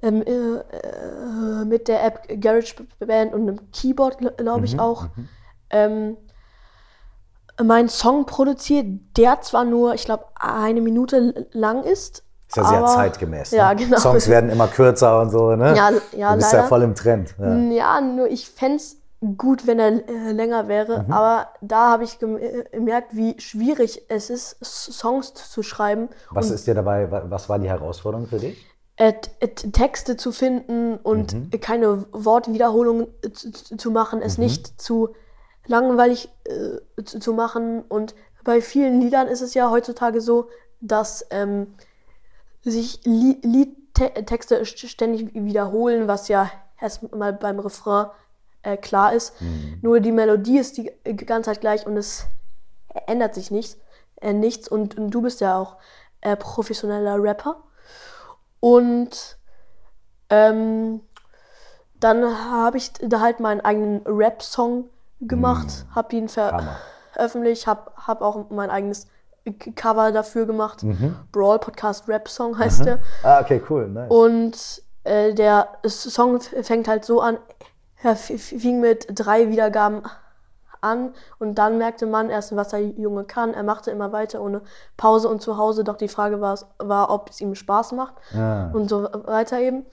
[0.01, 5.07] ähm, äh, äh, mit der App GarageBand und einem Keyboard, glaube Mhm, ich auch,
[5.69, 6.17] ähm,
[7.61, 8.85] meinen Song produziert,
[9.17, 12.23] der zwar nur, ich glaube, eine Minute lang ist.
[12.47, 13.51] Ist ja sehr zeitgemäß.
[13.51, 13.57] Ne?
[13.57, 13.97] Ja, genau.
[13.97, 15.75] Songs werden immer kürzer und so, ne?
[15.75, 16.67] Ja, ja, du bist ja leider.
[16.69, 17.35] voll im Trend.
[17.39, 17.55] Ja.
[17.57, 18.97] Ja, nur ich fände es
[19.37, 21.05] gut, wenn er äh, länger wäre.
[21.09, 26.09] Aber da habe ich äh, gemerkt, wie schwierig es ist, Songs zu schreiben.
[26.29, 28.57] Was ist dir dabei, wa- was war die Herausforderung für dich?
[28.95, 31.49] äh, äh, Texte zu finden und Mhm.
[31.61, 34.43] keine Wortwiederholungen äh, zu machen, es Mhm.
[34.43, 35.15] nicht zu
[35.67, 37.81] langweilig äh, zu, zu machen.
[37.83, 40.49] Und bei vielen Liedern ist es ja heutzutage so,
[40.81, 41.75] dass ähm,
[42.61, 46.49] sich Li Liedtexte st- ständig wiederholen, was ja
[46.79, 48.07] erstmal beim Refrain
[48.63, 49.39] äh, klar ist.
[49.41, 49.79] Mhm.
[49.81, 50.91] Nur die Melodie ist die
[51.25, 52.25] ganze Zeit gleich und es
[53.07, 53.77] ändert sich nichts.
[54.21, 54.67] Äh, nichts.
[54.67, 55.77] Und, und du bist ja auch
[56.21, 57.63] äh, professioneller Rapper.
[58.59, 59.37] Und
[60.29, 61.01] ähm,
[61.99, 64.89] dann habe ich da halt meinen eigenen Rap-Song
[65.27, 69.07] gemacht, habe ihn veröffentlicht, habe hab auch mein eigenes
[69.75, 70.83] Cover dafür gemacht.
[70.83, 71.15] Mhm.
[71.31, 72.99] Brawl Podcast Rap-Song heißt der.
[73.23, 73.89] Ah, okay, cool.
[73.89, 74.09] Nice.
[74.09, 77.37] Und äh, der Song fängt halt so an,
[78.01, 80.03] er fing mit drei Wiedergaben
[80.81, 83.53] an und dann merkte man erst, was der Junge kann.
[83.53, 84.61] Er machte immer weiter ohne
[84.97, 88.69] Pause und zu Hause, doch die Frage war, war ob es ihm Spaß macht Ah.
[88.73, 89.85] und so weiter eben.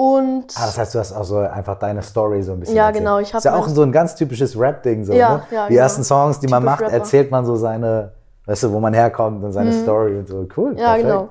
[0.00, 2.86] Und Ah, das heißt, du hast auch so einfach deine Story so ein bisschen Ja,
[2.86, 3.02] erzählt.
[3.02, 5.42] genau, ich Ist ja auch so ein ganz typisches Rap-Ding so, Ja, ne?
[5.50, 5.82] ja, Die genau.
[5.82, 6.92] ersten Songs, die man Typisch macht, Rapper.
[6.92, 8.12] erzählt man so seine,
[8.46, 10.46] weißt du, wo man herkommt und seine Story und so.
[10.56, 10.78] Cool, Mhm.
[10.78, 11.02] Ja, perfekt.
[11.08, 11.28] genau.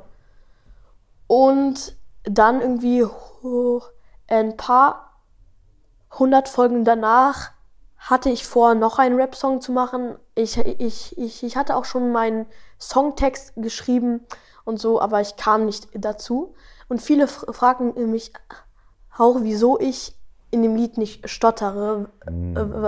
[1.28, 3.06] Und dann irgendwie
[4.28, 5.12] ein paar
[6.20, 7.52] hundert Folgen danach
[7.98, 10.16] hatte ich vor, noch einen Rap-Song zu machen.
[10.36, 12.46] Ich, ich, ich, ich hatte auch schon meinen
[12.82, 14.26] Songtext geschrieben
[14.66, 16.54] und so, aber ich kam nicht dazu.
[16.88, 18.32] Und viele f- fragten mich
[19.18, 20.16] auch, wieso ich
[20.52, 22.32] in dem Lied nicht stottere, äh,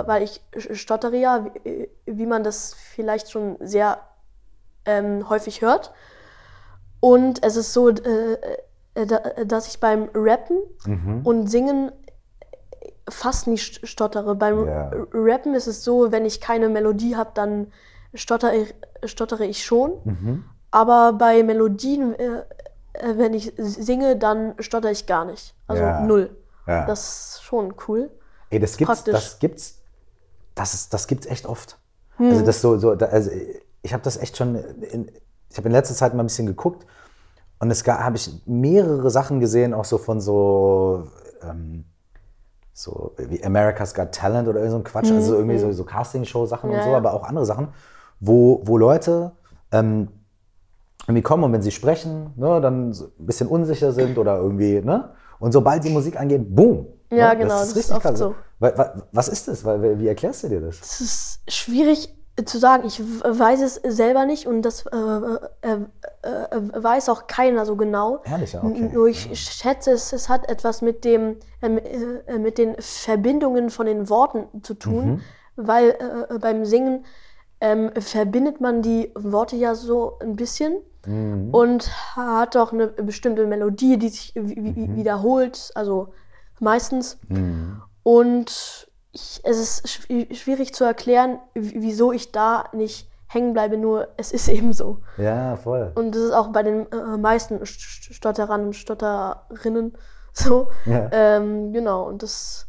[0.06, 3.98] weil ich stottere ja, wie, wie man das vielleicht schon sehr
[4.86, 5.92] ähm, häufig hört.
[7.00, 8.38] Und es ist so, äh,
[8.94, 11.20] äh, da- dass ich beim Rappen Mhm.
[11.24, 11.92] und Singen
[13.08, 14.34] fast nicht stottere.
[14.34, 14.90] Beim Ja.
[15.12, 17.72] Rappen ist es so, wenn ich keine Melodie habe, dann
[18.14, 19.92] stottere ich, stottere ich schon.
[20.04, 20.44] Mhm.
[20.70, 22.44] Aber bei Melodien, äh, äh,
[23.16, 25.54] wenn ich singe, dann stotter ich gar nicht.
[25.66, 26.00] Also Ja.
[26.00, 26.36] null.
[26.66, 26.86] Ja.
[26.86, 28.10] Das ist schon cool.
[28.50, 29.12] Ey, das gibt's, praktisch.
[29.14, 29.78] das gibt's,
[30.54, 31.78] das ist, das gibt's echt oft.
[32.16, 32.30] Hm.
[32.30, 33.30] Also das so, so, also
[33.82, 35.10] ich habe das echt schon, in,
[35.48, 36.86] ich habe in letzter Zeit mal ein bisschen geguckt
[37.60, 41.08] und es habe ich mehrere Sachen gesehen, auch so von so,
[41.42, 41.84] ähm,
[42.72, 46.70] so wie America's Got Talent oder irgend so ein Quatsch, also irgendwie so, so Castingshow-Sachen
[46.70, 46.96] und Hm, Ja, so, ja.
[46.96, 47.68] aber auch andere Sachen,
[48.20, 49.32] wo, wo Leute
[49.72, 50.08] ähm,
[51.06, 54.80] irgendwie kommen und wenn sie sprechen, ne, dann so ein bisschen unsicher sind oder irgendwie,
[54.80, 55.10] ne?
[55.38, 56.86] Und sobald die Musik angeht, boom.
[57.10, 57.38] Ja, ne?
[57.40, 58.18] genau, Das das ist ist richtig oft krass.
[58.18, 58.34] so.
[58.58, 59.64] Wa- wa- Was ist das?
[59.64, 60.80] Wie erklärst du dir das?
[60.80, 62.84] Es ist schwierig zu sagen.
[62.86, 64.96] Ich weiß es selber nicht und das äh,
[65.62, 65.76] äh,
[66.22, 68.20] äh, weiß auch keiner so genau.
[68.24, 68.90] Ehrlich, ja, okay.
[68.92, 71.78] Nur ich schätze, es, es hat etwas mit, dem, ähm,
[72.26, 75.20] äh, mit den Verbindungen von den Worten zu tun, Mhm.
[75.56, 75.90] weil
[76.30, 77.04] äh, beim Singen
[77.60, 81.48] ähm, verbindet man die Worte ja so ein bisschen Mhm.
[81.54, 84.96] und hat auch eine bestimmte Melodie, die sich Mhm.
[84.96, 86.08] wiederholt, also
[86.58, 87.18] meistens.
[88.02, 94.08] Und ich, es ist schw- schwierig zu erklären, wieso ich da nicht hängen bleibe, nur
[94.16, 94.98] es ist eben so.
[95.16, 95.92] Ja, voll.
[95.94, 99.94] Und das ist auch bei den äh, meisten St- Stotterern und Stotterinnen
[100.32, 100.68] so.
[100.86, 101.08] Ja.
[101.12, 102.66] Ähm, genau, und das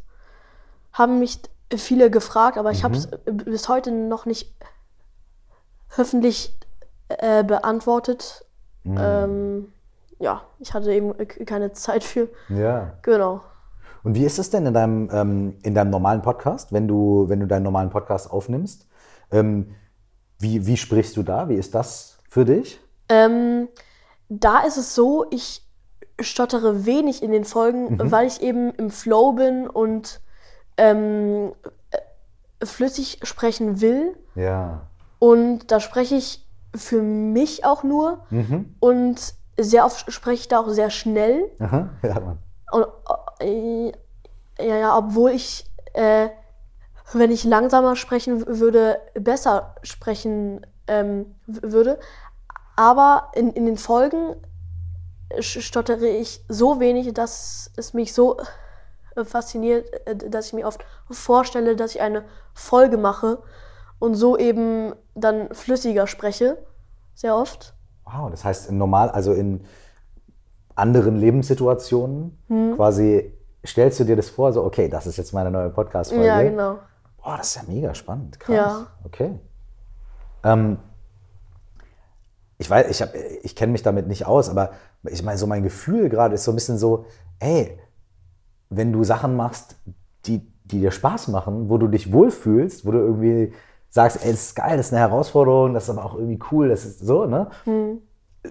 [0.92, 1.40] haben mich
[1.76, 4.54] viele gefragt, aber ich habe es bis heute noch nicht
[5.96, 6.58] öffentlich
[7.08, 8.44] äh, beantwortet.
[8.84, 9.72] Ähm,
[10.18, 12.28] ja, ich hatte eben äh, keine Zeit für.
[12.48, 12.94] Ja.
[13.02, 13.40] Genau.
[14.02, 17.40] Und wie ist es denn in deinem, ähm, in deinem normalen Podcast, wenn du, wenn
[17.40, 18.88] du deinen normalen Podcast aufnimmst?
[19.30, 19.74] Ähm,
[20.38, 21.48] wie, wie sprichst du da?
[21.48, 22.80] Wie ist das für dich?
[23.08, 23.68] Ähm,
[24.28, 25.64] da ist es so, ich
[26.20, 30.20] stottere wenig in den Folgen, weil ich eben im Flow bin und
[30.76, 31.52] ähm,
[31.90, 34.16] äh, flüssig sprechen will.
[34.34, 34.88] Ja.
[35.22, 38.24] Und da spreche ich für mich auch nur.
[38.80, 41.48] Und sehr oft spreche ich da auch sehr schnell.
[41.60, 41.90] Aha.
[42.02, 42.38] Ja, Mann.
[42.72, 42.86] Und,
[43.40, 43.92] äh,
[44.58, 46.28] ja, ja, obwohl ich äh,
[47.12, 52.00] wenn ich langsamer sprechen würde, besser sprechen ähm, würde.
[52.74, 54.34] Aber in, in den Folgen
[55.36, 58.38] sch- stottere ich so wenig, dass es mich so
[59.14, 63.42] äh, fasziniert, äh, dass ich mir oft vorstelle, dass ich eine Folge mache
[64.00, 66.58] und so eben dann flüssiger spreche.
[67.14, 67.74] Sehr oft.
[68.04, 69.64] Wow, das heißt in normal, also in
[70.74, 72.74] anderen Lebenssituationen Hm.
[72.76, 73.32] quasi
[73.64, 76.26] stellst du dir das vor, so okay, das ist jetzt meine neue Podcast-Folge.
[76.26, 76.78] Ja, genau.
[77.22, 78.40] Boah, das ist ja mega spannend.
[78.40, 78.56] Krass.
[78.56, 78.86] Ja.
[79.04, 79.38] Okay.
[80.42, 80.78] Ähm,
[82.58, 84.72] ich weiß, ich, hab- ich kenne mich damit nicht aus, aber
[85.04, 87.04] ich meine, so mein Gefühl gerade ist so ein bisschen so,
[87.38, 87.78] ey,
[88.70, 89.76] wenn du Sachen machst,
[90.26, 93.52] die, die dir Spaß machen, wo du dich wohlfühlst, wo du irgendwie
[93.92, 96.68] sagst, ey, das ist geil, das ist eine Herausforderung, das ist aber auch irgendwie cool,
[96.70, 97.48] das ist so, ne?
[97.64, 98.00] Hm.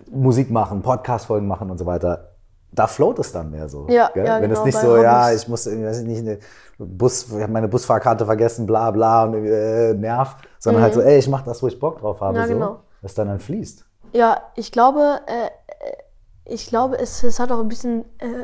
[0.10, 2.30] Musik machen, Podcast-Folgen machen und so weiter.
[2.72, 3.88] Da float es dann mehr so.
[3.90, 5.42] Ja, ja, Wenn es genau, nicht bei so, ja, Hobbys.
[5.42, 6.40] ich muss irgendwie, weiß ich nicht, eine
[6.78, 11.18] Bus, ich habe meine Busfahrkarte vergessen, bla bla und äh, nerv, sondern halt so, ey,
[11.18, 12.40] ich mach das, wo ich Bock drauf habe, Mhm.
[12.40, 12.80] Ja, so, genau.
[13.02, 13.86] dass dann dann fließt.
[14.14, 15.94] Ja, ich glaube, äh, äh,
[16.46, 18.44] ich glaube, es, es hat auch ein bisschen äh,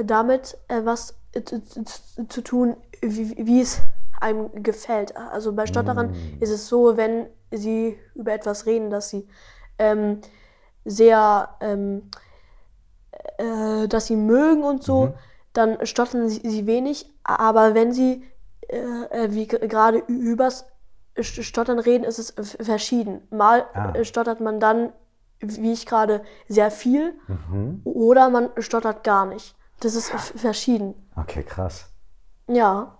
[0.00, 1.82] äh, damit äh, was äh, zu, zu,
[2.28, 3.80] zu tun, wie, wie es
[4.20, 5.16] einem gefällt.
[5.16, 9.26] Also bei Stotterern ist es so, wenn sie über etwas reden, dass sie
[9.78, 10.20] ähm,
[10.84, 12.10] sehr, ähm,
[13.38, 15.14] äh, dass sie mögen und so,
[15.52, 17.10] dann stottern sie, sie wenig.
[17.24, 18.24] Aber wenn sie,
[18.68, 20.66] äh, äh, wie gerade übers
[21.16, 23.22] St- Stottern reden, ist es verschieden.
[23.30, 23.92] Mal Ah.
[23.94, 24.92] äh, stottert man dann,
[25.40, 27.80] wie ich gerade, sehr viel Mhm.
[27.84, 29.54] oder man stottert gar nicht.
[29.80, 30.94] Das ist verschieden.
[31.16, 31.90] Okay, krass.
[32.48, 32.95] Ja.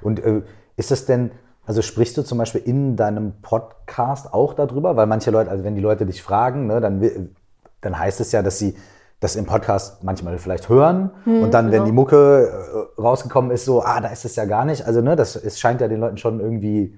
[0.00, 0.42] Und äh,
[0.76, 1.30] ist es denn,
[1.66, 4.96] also sprichst du zum Beispiel in deinem Podcast auch darüber?
[4.96, 7.34] Weil manche Leute, also wenn die Leute dich fragen, ne, dann,
[7.80, 8.76] dann heißt es ja, dass sie
[9.20, 11.84] das im Podcast manchmal vielleicht hören und dann, wenn genau.
[11.86, 12.52] die Mucke
[12.96, 14.86] äh, rausgekommen ist, so, ah, da ist es ja gar nicht.
[14.86, 16.96] Also, ne, das es scheint ja den Leuten schon irgendwie,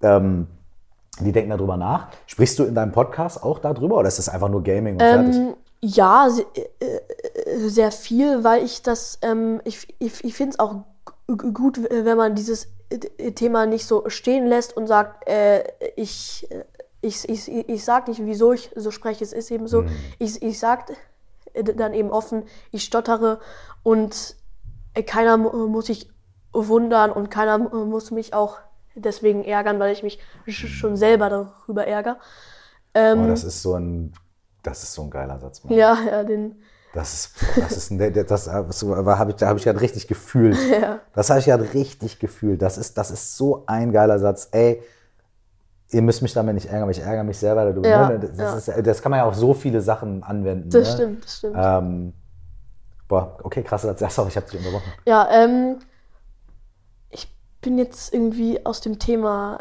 [0.00, 0.46] ähm,
[1.20, 2.08] die denken darüber nach.
[2.26, 5.36] Sprichst du in deinem Podcast auch darüber oder ist das einfach nur Gaming und fertig?
[5.36, 10.52] Ähm, ja, se- äh, äh, sehr viel, weil ich das, ähm, ich, ich, ich finde
[10.52, 10.76] es auch
[11.36, 12.68] gut, wenn man dieses
[13.34, 15.64] Thema nicht so stehen lässt und sagt, äh,
[15.96, 16.64] ich, äh,
[17.00, 19.84] ich, ich, ich sag nicht, wieso ich so spreche, es ist eben so.
[20.18, 20.86] Ich, ich sag
[21.54, 23.40] dann eben offen, ich stottere
[23.82, 24.36] und
[24.94, 26.08] äh, keiner mu- muss sich
[26.52, 28.58] wundern und keiner mu- muss mich auch
[28.94, 32.18] deswegen ärgern, weil ich mich sch- schon selber darüber ärgere.
[32.94, 34.12] Ähm, Oh, das ist so ein,
[34.62, 35.64] das ist so ein geiler Satz.
[35.64, 35.76] Mann.
[35.76, 36.62] ja, ja, den.
[36.94, 38.70] Das ist, das ist der- das habe
[39.30, 40.56] ich, da habe ich gerade richtig gefühlt.
[40.70, 41.00] Ja.
[41.14, 42.60] Das habe ich gerade richtig gefühlt.
[42.60, 44.48] Das ist, das ist so ein geiler Satz.
[44.52, 44.82] Ey,
[45.90, 47.88] ihr müsst mich damit nicht ärgern, aber ich ärgere mich selber darüber.
[47.88, 48.18] Ja, ne?
[48.18, 48.74] das, ja.
[48.76, 50.70] Ist, das kann man ja auf so viele Sachen anwenden.
[50.70, 50.94] Das ne?
[50.94, 51.56] stimmt, das stimmt.
[51.58, 52.12] Ähm,
[53.08, 54.14] boah, okay, krasser Satz.
[54.14, 54.92] Sorry, ich habe dich unterbrochen.
[55.06, 55.78] Ja, ähm,
[57.10, 59.60] ich bin jetzt irgendwie aus dem Thema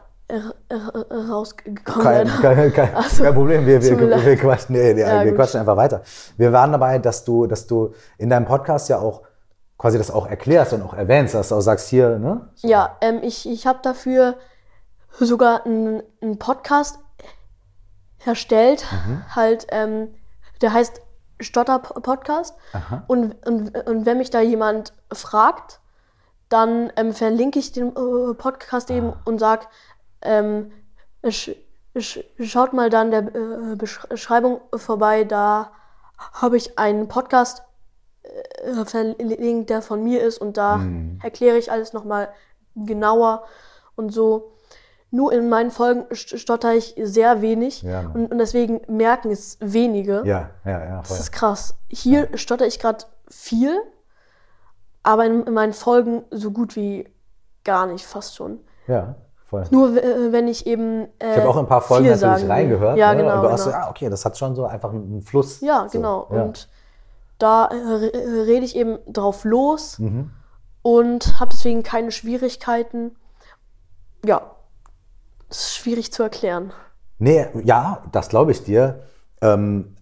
[1.30, 2.04] rausgekommen.
[2.04, 4.26] Kein, kein, kein, Also, kein Problem, wir, wir, leid.
[4.26, 6.02] wir, quatschen, nee, nee, Ja, wir quatschen einfach weiter.
[6.38, 9.24] Wir waren dabei, dass du, dass du in deinem Podcast ja auch
[9.78, 12.50] quasi das auch erklärst und auch erwähnst, dass du auch sagst, hier, ne?
[12.56, 12.67] So.
[12.67, 14.36] Ja, ähm, ich, ich habe dafür
[15.20, 17.00] sogar einen, einen Podcast
[18.26, 19.24] erstellt, Mhm.
[19.36, 20.13] halt, ähm,
[20.62, 21.02] der heißt
[21.39, 22.56] Stotter Podcast.
[22.74, 23.04] Aha.
[23.08, 25.80] Und, und, und wenn mich da jemand fragt,
[26.50, 29.65] dann ähm, verlinke ich den äh, Podcast eben und sage,
[30.21, 30.71] ähm,
[31.27, 31.51] sch,
[31.97, 35.71] sch, schaut mal dann der äh, Beschreibung vorbei, da
[36.34, 37.63] habe ich einen Podcast
[38.23, 40.81] äh, verlinkt, der von mir ist und da
[41.23, 42.29] erkläre ich alles nochmal
[42.75, 43.43] genauer
[43.95, 44.51] und so.
[45.13, 49.57] Nur in meinen Folgen st- stotter ich sehr wenig Ja, und, und deswegen merken es
[49.60, 50.23] wenige.
[50.25, 50.97] Ja, ja, ja.
[50.99, 51.17] Das Voll.
[51.17, 51.75] ist krass.
[51.89, 53.77] Hier stotter ich gerade viel,
[55.03, 57.10] aber in, in meinen Folgen so gut wie
[57.65, 58.62] gar nicht, fast schon.
[58.88, 59.15] Ja,
[59.52, 59.64] voll.
[59.70, 61.04] Nur äh, wenn ich eben.
[61.20, 62.98] Äh, Ich habe auch in ein paar Folgen natürlich reingehört.
[62.98, 63.22] Ja, ne?
[63.22, 63.36] genau.
[63.36, 63.84] Und du hast so, genau.
[63.84, 65.62] ah, okay, das hat schon so einfach einen Fluss.
[65.62, 66.28] Ja, so, genau.
[66.32, 66.44] ja.
[66.44, 66.70] Und
[67.38, 70.32] da äh, äh, rede ich eben drauf los Mhm.
[70.82, 73.16] und habe deswegen keine Schwierigkeiten.
[74.26, 74.42] Ja,
[75.50, 76.72] es ist schwierig zu erklären.
[77.20, 79.04] Nee, ja, das glaube ich dir.
[79.42, 79.96] Ähm,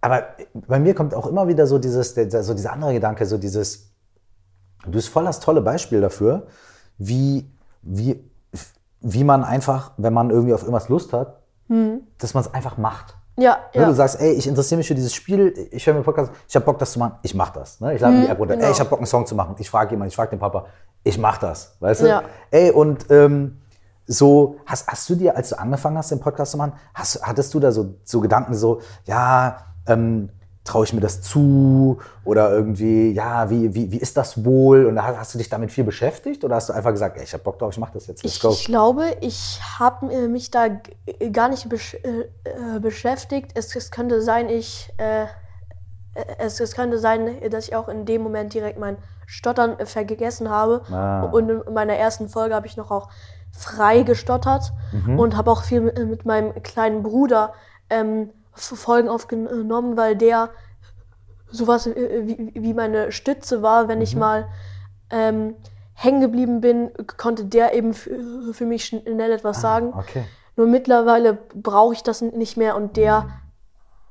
[0.00, 3.90] aber bei mir kommt auch immer wieder so dieses, so dieser andere Gedanke, so dieses,
[4.84, 6.46] du bist voll das tolle Beispiel dafür,
[6.98, 7.48] wie,
[7.82, 8.22] wie,
[9.00, 11.40] wie man einfach, wenn man irgendwie auf irgendwas Lust hat,
[12.18, 13.16] dass man es einfach macht.
[13.36, 13.88] Ja, Ne, ja.
[13.88, 16.66] Du sagst, ey, ich interessiere mich für dieses Spiel, ich höre mir Podcast, ich habe
[16.66, 17.80] Bock, das zu machen, ich mach das.
[17.80, 17.94] Ne?
[17.94, 18.66] Ich lade mir die App runter, genau.
[18.66, 19.54] ey, ich habe Bock, einen Song zu machen.
[19.58, 20.66] Ich frage jemanden, ich frage den Papa,
[21.02, 21.76] ich mach das.
[21.80, 22.08] Weißt du?
[22.08, 22.22] Ja.
[22.50, 23.62] Ey, und ähm,
[24.06, 27.54] so, hast, hast du dir, als du angefangen hast, den Podcast zu machen, hast, hattest
[27.54, 30.28] du da so, so Gedanken so, ja, ähm,
[30.64, 31.98] traue ich mir das zu?
[32.24, 34.86] Oder irgendwie, ja, wie, wie, wie ist das wohl?
[34.86, 36.44] Und hast, hast du dich damit viel beschäftigt?
[36.44, 38.36] Oder hast du einfach gesagt, ey, ich habe Bock drauf, ich mache das jetzt, let's
[38.36, 38.50] Ich, go?
[38.50, 42.28] ich glaube, ich habe äh, mich da g- gar nicht besch äh,
[42.76, 43.52] äh, beschäftigt.
[43.54, 45.26] Es, es könnte sein, ich äh, äh,
[46.38, 50.48] es, es könnte sein, dass ich auch in dem Moment direkt mein Stottern äh, vergessen
[50.48, 50.82] habe.
[50.92, 51.24] Ah.
[51.24, 53.08] Und in meiner ersten Folge habe ich noch auch
[53.50, 54.72] frei gestottert
[55.18, 57.52] und habe auch viel mit, äh, mit meinem kleinen Bruder
[57.90, 60.50] ähm, Folgen aufgenommen, weil der
[61.50, 64.48] sowas äh, wie, wie meine Stütze war, wenn ich mal
[65.10, 65.54] ähm,
[65.94, 69.92] hängen geblieben bin, konnte der eben für, für mich schnell etwas sagen.
[69.96, 70.24] Okay.
[70.56, 73.28] Nur mittlerweile brauche ich das nicht mehr und der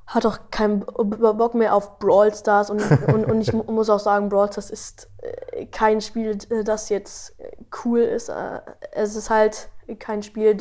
[0.07, 2.81] hat auch keinen Bock mehr auf Brawl Stars und,
[3.13, 7.35] und, und ich mu- muss auch sagen, Brawl Stars ist äh, kein Spiel, das jetzt
[7.85, 8.29] cool ist.
[8.29, 8.59] Äh,
[8.91, 10.57] Es ist halt kein Spiel,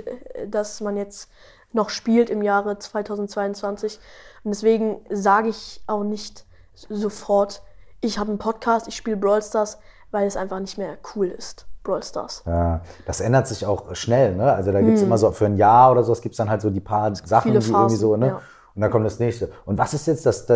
[0.49, 1.31] das man jetzt
[1.73, 3.99] noch spielt im Jahre 2022
[4.45, 6.45] und deswegen sage ich auch nicht
[6.89, 7.63] sofort,
[8.01, 9.79] ich habe einen Podcast, ich spiele Brawl Stars,
[10.11, 11.67] weil es einfach nicht mehr cool ist.
[11.83, 12.43] Brawl Stars.
[12.47, 14.53] Ja, das ändert sich auch schnell, ne?
[14.53, 16.71] Also da gibt's immer so für ein Jahr oder so, es gibt dann halt so
[16.71, 18.27] die paar Sachen, die irgendwie so, ne?
[18.27, 18.41] ja.
[18.75, 19.51] Und dann kommt das nächste.
[19.65, 20.47] Und was ist jetzt das,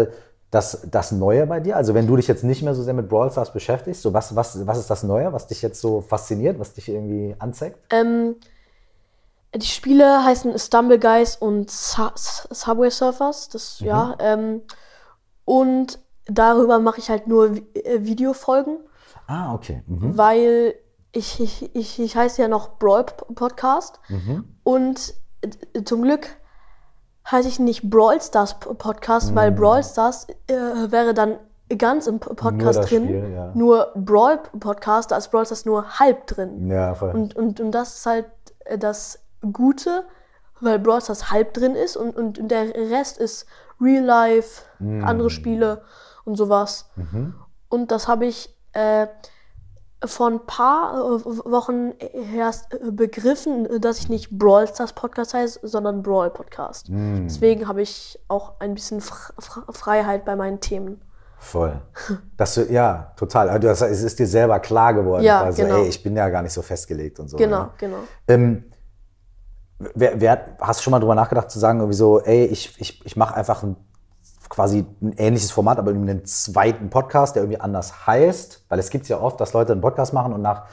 [0.50, 1.76] das, das Neue bei dir?
[1.76, 4.36] Also wenn du dich jetzt nicht mehr so sehr mit Brawl Stars beschäftigst, so was,
[4.36, 7.78] was, was ist das Neue, was dich jetzt so fasziniert, was dich irgendwie anzeigt?
[7.90, 8.36] Ähm,
[9.56, 13.48] die Spiele heißen Stumble Guys und Su Subway Surfers.
[13.48, 14.16] Das, ja.
[14.18, 14.62] Ähm,
[15.44, 18.78] und darüber mache ich halt nur äh, Videofolgen,
[19.26, 19.82] Ah, okay.
[19.86, 20.16] Mhm.
[20.18, 20.74] weil
[21.12, 24.00] ich, ich, ich, ich heiße ja noch Brawl Podcast.
[24.64, 26.28] Und äh, zum Glück
[27.30, 31.38] heiße ich nicht Brawl Stars Podcast, weil Brawl Stars äh, wäre dann
[31.78, 33.04] ganz im Podcast das drin.
[33.04, 33.52] Spiel, ja.
[33.54, 36.68] Nur Brawl Podcast, da ist Brawl Stars nur halb drin.
[36.70, 37.10] Ja, voll.
[37.12, 38.26] Und, und, und das ist halt
[38.64, 39.20] äh, das
[39.52, 40.04] Gute,
[40.60, 43.46] weil Brawl Stars halb drin ist und, und der Rest ist
[43.80, 45.82] Real Life, andere Spiele
[46.24, 46.88] und sowas.
[47.68, 49.06] Und das habe ich äh,
[50.04, 51.92] vor ein paar äh, Wochen
[52.36, 56.86] erst äh, begriffen, dass ich nicht Brawl Stars Podcast heiße, sondern Brawl Podcast.
[56.88, 61.00] Deswegen habe ich auch ein bisschen Fr Fr Freiheit bei meinen Themen.
[61.38, 61.80] Voll.
[62.36, 63.50] Dass du, ja, total.
[63.50, 65.22] Also das, es ist dir selber klar geworden.
[65.24, 65.76] Ja, also, genau.
[65.82, 67.36] ey, ich bin ja gar nicht so festgelegt und so.
[67.36, 67.70] Genau, Ne?
[67.78, 67.98] genau.
[68.28, 68.64] Ähm,
[69.94, 73.04] wer, wer, hast du schon mal drüber nachgedacht zu sagen, irgendwie so, ey, ich, ich,
[73.04, 73.76] ich mache einfach ein,
[74.48, 78.64] quasi ein ähnliches Format, aber irgendwie einen zweiten Podcast, der irgendwie anders heißt?
[78.68, 80.64] Weil es gibt ja oft, dass Leute einen Podcast machen und nach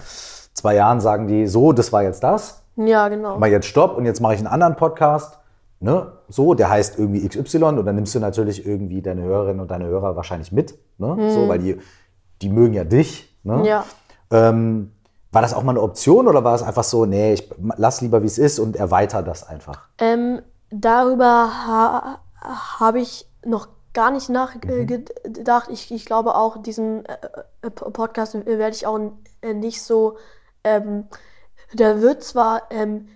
[0.54, 3.38] zwei Jahren sagen die, so, das war jetzt das, Ja, genau.
[3.38, 5.40] mal jetzt Stopp und jetzt mache ich einen anderen Podcast.
[5.80, 6.12] Ne?
[6.28, 9.86] So, der heißt irgendwie XY und dann nimmst du natürlich irgendwie deine Hörerinnen und deine
[9.88, 10.78] Hörer wahrscheinlich mit.
[11.00, 11.32] Ne?
[11.32, 11.80] So, weil die,
[12.44, 13.36] die mögen ja dich.
[13.44, 13.66] Ne?
[13.66, 13.86] Ja.
[14.30, 14.92] Ähm,
[15.32, 18.22] war das auch mal eine Option oder war es einfach so, nee, ich lass lieber
[18.22, 19.88] wie es ist und erweiter das einfach?
[19.98, 22.20] Ähm, darüber ha
[22.78, 25.70] habe ich noch gar nicht nachgedacht.
[25.70, 27.18] Ich, ich glaube auch, diesen äh,
[27.62, 29.00] äh, Podcast werde ich auch
[29.42, 30.18] äh, nicht so.
[30.64, 31.06] Ähm,
[31.74, 33.08] der wird zwar, ähm,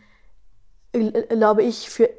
[0.93, 2.09] gl- glaube ich, für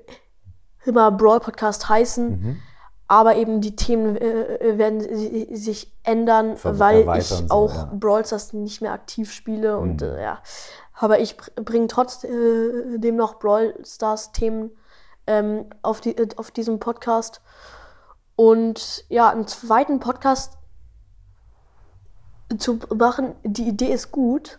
[0.84, 2.60] immer Brawl Podcast heißen,
[3.08, 7.90] aber eben die Themen äh, werden si- sich ändern, Ver- weil ich so, auch ja.
[7.94, 10.38] Brawl Stars nicht mehr aktiv spiele und äh, ja.
[10.98, 14.70] Aber ich br- bringe trotzdem noch Brawl Stars Themen
[15.26, 17.40] ähm, auf, die, äh, auf diesem Podcast.
[18.34, 20.58] Und ja, einen zweiten Podcast
[22.58, 24.58] zu machen, die Idee ist gut.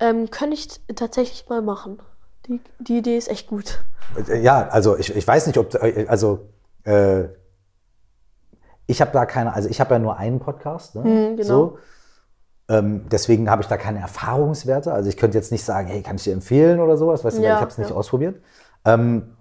[0.00, 2.00] Ähm, könnte ich tatsächlich mal machen.
[2.46, 3.80] Die, die Idee ist echt gut.
[4.28, 6.48] Äh, Ja, also ich, ich weiß nicht, ob, äh, also
[6.84, 7.24] äh,
[8.88, 11.04] ich habe da keine, also ich habe ja nur einen Podcast, ne?
[11.04, 11.44] Hm, genau.
[11.44, 11.78] so.
[12.70, 14.92] Ähm, deswegen habe ich da keine Erfahrungswerte.
[14.92, 17.42] Also ich könnte jetzt nicht sagen, hey, kann ich dir empfehlen oder sowas, weißt du,
[17.42, 17.96] weil Ja, ich habe es nicht ja.
[17.96, 18.42] ausprobiert.
[18.84, 19.36] Ähm,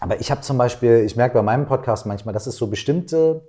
[0.00, 3.42] aber ich habe zum Beispiel, ich merke bei meinem Podcast manchmal, dass es so bestimmte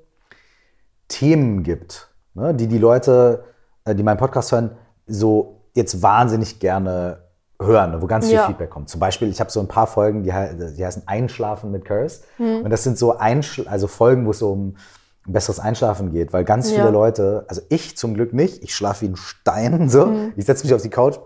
[1.07, 3.43] Themen gibt, ne, die die Leute,
[3.85, 4.71] äh, die meinen Podcast hören,
[5.05, 7.19] so jetzt wahnsinnig gerne
[7.61, 8.47] hören, wo ganz viel Ja.
[8.47, 8.89] Feedback kommt.
[8.89, 10.31] Zum Beispiel, ich habe so ein paar Folgen, die,
[10.75, 12.21] die heißen Einschlafen mit Curse.
[12.37, 12.63] Hm.
[12.63, 14.75] Und das sind so Einschl also Folgen, wo es so um
[15.25, 16.89] besseres Einschlafen geht, weil ganz viele Ja.
[16.89, 20.05] Leute, also ich zum Glück nicht, ich schlafe wie ein Stein, so.
[20.07, 20.33] Hm.
[20.35, 21.17] Ich setze mich auf die Couch,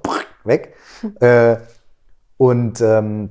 [0.44, 0.76] weg.
[1.20, 1.58] äh,
[2.38, 3.30] und ähm,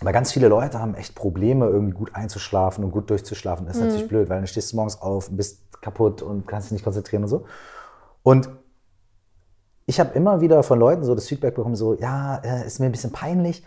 [0.00, 3.66] aber ganz viele Leute haben echt Probleme, irgendwie gut einzuschlafen und gut durchzuschlafen.
[3.66, 3.88] Das ist Mhm.
[3.88, 6.84] natürlich blöd, weil dann stehst du morgens auf und bist kaputt und kannst dich nicht
[6.84, 7.46] konzentrieren und so.
[8.22, 8.50] Und
[9.86, 12.86] ich habe immer wieder von Leuten so das Feedback bekommen, so, ja, äh, ist mir
[12.86, 13.64] ein bisschen peinlich,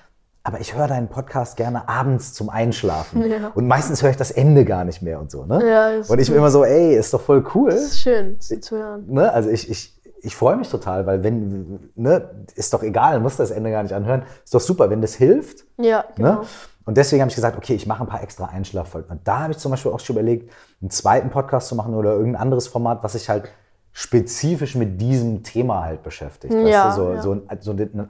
[0.50, 3.30] aber ich höre deinen Podcast gerne abends zum Einschlafen.
[3.30, 3.52] Ja.
[3.54, 5.45] Und meistens höre ich das Ende gar nicht mehr und so.
[5.45, 5.62] Ne?
[5.64, 7.70] Ja, und ich bin immer so, ey, ist doch voll cool.
[7.70, 9.06] Das ist schön zu, zu hören.
[9.08, 9.32] Ne?
[9.32, 13.52] Also ich, ich, ich freue mich total, weil wenn, ne, ist doch egal, muss das
[13.52, 14.24] Ende gar nicht anhören.
[14.43, 15.66] Ist doch super, wenn das hilft.
[15.78, 16.32] Ja, genau.
[16.32, 16.41] Ne?
[16.86, 19.12] Und deswegen habe ich gesagt, okay, ich mache ein paar extra Einschlaffolgen.
[19.12, 22.14] Und da habe ich zum Beispiel auch schon überlegt, einen zweiten Podcast zu machen oder
[22.14, 23.52] irgendein anderes Format, was sich halt
[23.91, 26.56] spezifisch mit diesem Thema halt beschäftigt.
[26.56, 27.02] Ja, weißt du?
[27.04, 27.22] so, ja.
[27.22, 28.10] so, ein, so ein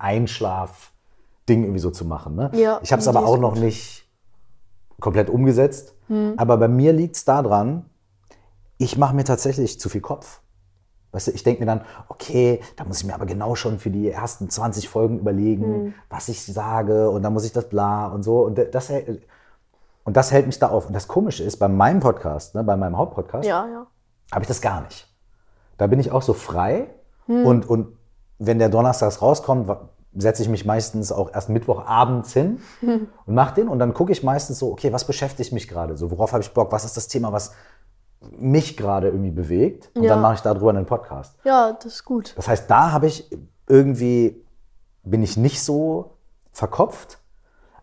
[1.50, 2.36] Einschlaf-Ding irgendwie so zu machen.
[2.36, 2.52] Ne?
[2.54, 3.64] Ja, ich habe es aber auch noch gut.
[3.64, 4.08] nicht
[5.00, 5.95] komplett umgesetzt.
[6.08, 6.34] Hm.
[6.38, 7.86] Aber bei mir liegt es daran,
[8.78, 10.41] ich mache mir tatsächlich zu viel Kopf.
[11.12, 13.89] Weißt du, ich denke mir dann, okay, da muss ich mir aber genau schon für
[13.89, 15.93] die ersten 20 Folgen überlegen, Hm.
[16.10, 18.41] was ich sage und dann muss ich das bla und so.
[18.45, 19.24] Und das, hält-
[20.04, 20.86] und das hält mich da auf.
[20.88, 23.88] Und das Komische ist, bei meinem Podcast, ne, bei meinem Hauptpodcast, Ja, ja.
[24.32, 25.08] habe ich das gar nicht.
[25.78, 26.89] Da bin ich auch so frei
[27.26, 27.45] Hm.
[27.45, 27.95] und, und
[28.38, 29.68] wenn der donnerstags rauskommt,
[30.16, 33.07] setze ich mich meistens auch erst Mittwochabends hin Hm.
[33.26, 36.10] und mache den und dann gucke ich meistens so, okay, was beschäftigt mich gerade so,
[36.12, 37.53] worauf habe ich Bock, was ist das Thema, was
[38.32, 40.10] mich gerade irgendwie bewegt und Ja.
[40.10, 41.36] dann mache ich darüber einen Podcast.
[41.45, 42.34] Ja, das ist gut.
[42.36, 43.30] Das heißt, da habe ich
[43.68, 44.43] irgendwie,
[45.03, 46.12] bin ich nicht so
[46.51, 47.20] verkopft,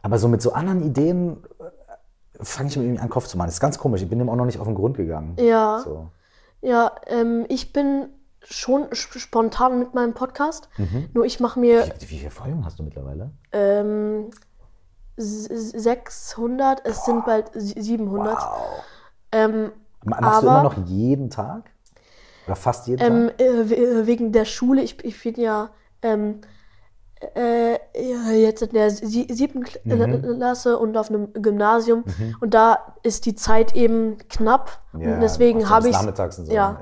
[0.03, 3.47] aber so mit so anderen Ideen äh, fange ich mir irgendwie an Kopf zu machen.
[3.47, 5.37] Das ist ganz komisch, ich bin dem auch noch nicht auf den Grund gegangen.
[5.41, 5.81] Ja.
[5.83, 6.09] So.
[6.61, 8.09] Ja, ähm, ich bin
[8.49, 10.69] schon sp- spontan mit meinem Podcast.
[10.79, 11.09] Mhm.
[11.13, 13.31] Nur ich mache mir Wie, wie viele Folgen hast du mittlerweile?
[13.53, 14.31] ähm,
[15.17, 18.37] s- 600, es sind bald sie- 700.
[18.37, 18.85] Wow.
[19.33, 19.73] Ähm,
[20.05, 21.71] Ma- Machst du Aber- immer noch jeden Tag?
[22.47, 23.41] Oder fast jeden ähm, Tag?
[23.41, 25.71] äh, äh, wegen der Schule, ich, ich bin ja
[26.03, 26.41] ähm,
[27.35, 30.37] äh, ja, jetzt in der sie- siebten Kl- Mhm.
[30.37, 32.05] Klasse und auf einem Gymnasium.
[32.41, 34.83] Und da ist die Zeit eben knapp.
[34.93, 36.53] und deswegen du habe ich Nachmittags und so.
[36.53, 36.79] ja.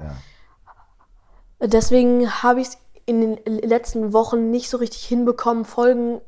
[1.60, 6.20] Deswegen habe ich es in den letzten Wochen nicht so richtig hinbekommen, Folgen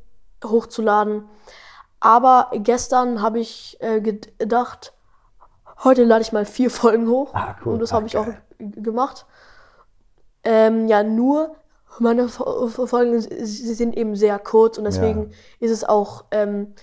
[0.44, 1.28] hochzuladen.
[2.00, 4.92] Aber gestern habe ich äh, gedacht,
[5.84, 7.30] heute lade ich mal vier Folgen hoch.
[7.34, 7.74] Ah, cool.
[7.74, 8.26] Und das Ah, habe ich auch
[8.58, 9.26] gemacht.
[10.44, 11.56] Ähm, ja, nur
[11.98, 16.74] meine Fo- Fo- Folgen sind eben sehr kurz und deswegen ist es auch, ähm,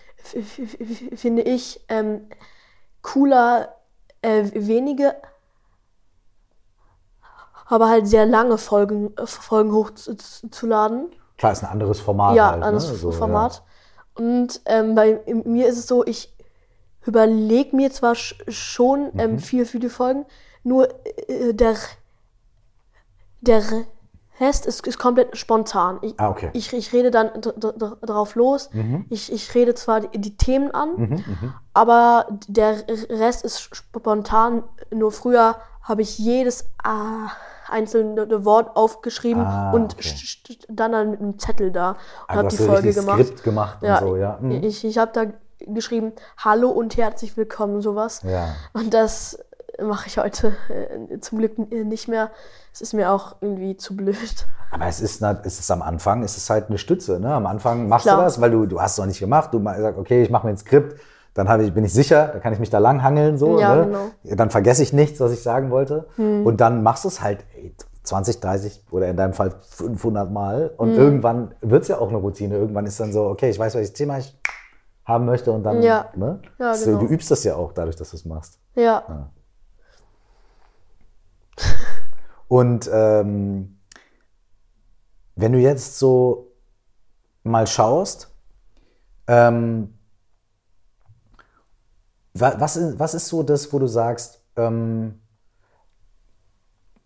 [1.16, 2.28] finde ich, ähm,
[3.02, 3.76] cooler,
[4.22, 5.16] äh, wenige
[7.66, 11.11] aber halt sehr lange Folgen, äh, Folgen hochzuladen.
[11.38, 12.36] Klar, ist ein anderes Format.
[12.36, 12.66] Ja, halt, ne?
[12.66, 13.64] anderes So, Format.
[14.16, 16.32] Und ähm, bei mir ist es so, ich
[17.05, 19.20] überlege mir zwar sch schon Mhm.
[19.20, 20.26] ähm, viel für die Folgen,
[20.64, 20.88] nur
[21.28, 21.76] äh, der,
[23.41, 23.61] der
[24.39, 25.99] Rest ist, ist komplett spontan.
[26.01, 26.49] Ich, Ah, okay.
[26.53, 27.29] ich, ich rede dann
[28.01, 28.69] drauf los.
[28.73, 29.05] Mhm.
[29.09, 31.23] Ich, ich rede zwar die, die Themen an,
[31.73, 32.77] aber der
[33.09, 34.63] Rest ist spontan.
[34.91, 37.29] Nur früher habe ich jedes ah,
[37.69, 40.13] einzelne Wort aufgeschrieben Ah, und okay.
[40.69, 43.19] dann, dann mit einem Zettel da und Ah, habe die Folge gemacht.
[43.23, 44.38] Skript gemacht Ja, und so, ja.
[44.41, 44.63] Mhm.
[44.63, 45.25] Ich, ich habe da
[45.65, 48.21] geschrieben, hallo und herzlich willkommen, sowas.
[48.23, 48.55] Ja.
[48.73, 49.38] Und das
[49.82, 52.30] mache ich heute äh, zum Glück n- nicht mehr.
[52.74, 54.45] Es ist mir auch irgendwie zu blöd.
[54.71, 57.19] Aber es ist, na- es ist am Anfang, es ist halt eine Stütze.
[57.19, 57.34] Ne?
[57.34, 58.17] Am Anfang machst Klar.
[58.17, 59.53] du das, weil du, du hast es noch nicht gemacht.
[59.53, 60.99] Du sagst, okay, ich mache mir ein Skript,
[61.34, 63.38] dann ich, bin ich sicher, dann kann ich mich da langhangeln.
[63.38, 63.86] So, Ja, ne?
[63.86, 64.05] genau.
[64.24, 64.38] Hm.
[64.38, 66.07] Dann vergesse ich nichts, was ich sagen wollte.
[66.17, 70.71] Und dann machst du es halt ey, 20, 30 oder in deinem Fall 500 Mal.
[70.78, 70.97] Und Hm.
[70.99, 72.55] irgendwann wird es ja auch eine Routine.
[72.57, 74.38] Irgendwann ist dann so, okay, ich weiß, welches Thema ich
[75.05, 75.51] haben möchte.
[75.51, 76.05] Und dann, Ja.
[76.15, 76.39] ne?
[76.59, 76.99] Ja, so, genau.
[76.99, 78.59] du übst das ja auch dadurch, dass du es machst.
[78.76, 79.30] Ja.
[82.47, 83.78] Und ähm,
[85.36, 86.51] wenn du jetzt so
[87.43, 88.34] mal schaust,
[89.28, 89.95] ähm,
[92.34, 95.20] wa- was, ist, was ist so das, wo du sagst, ähm,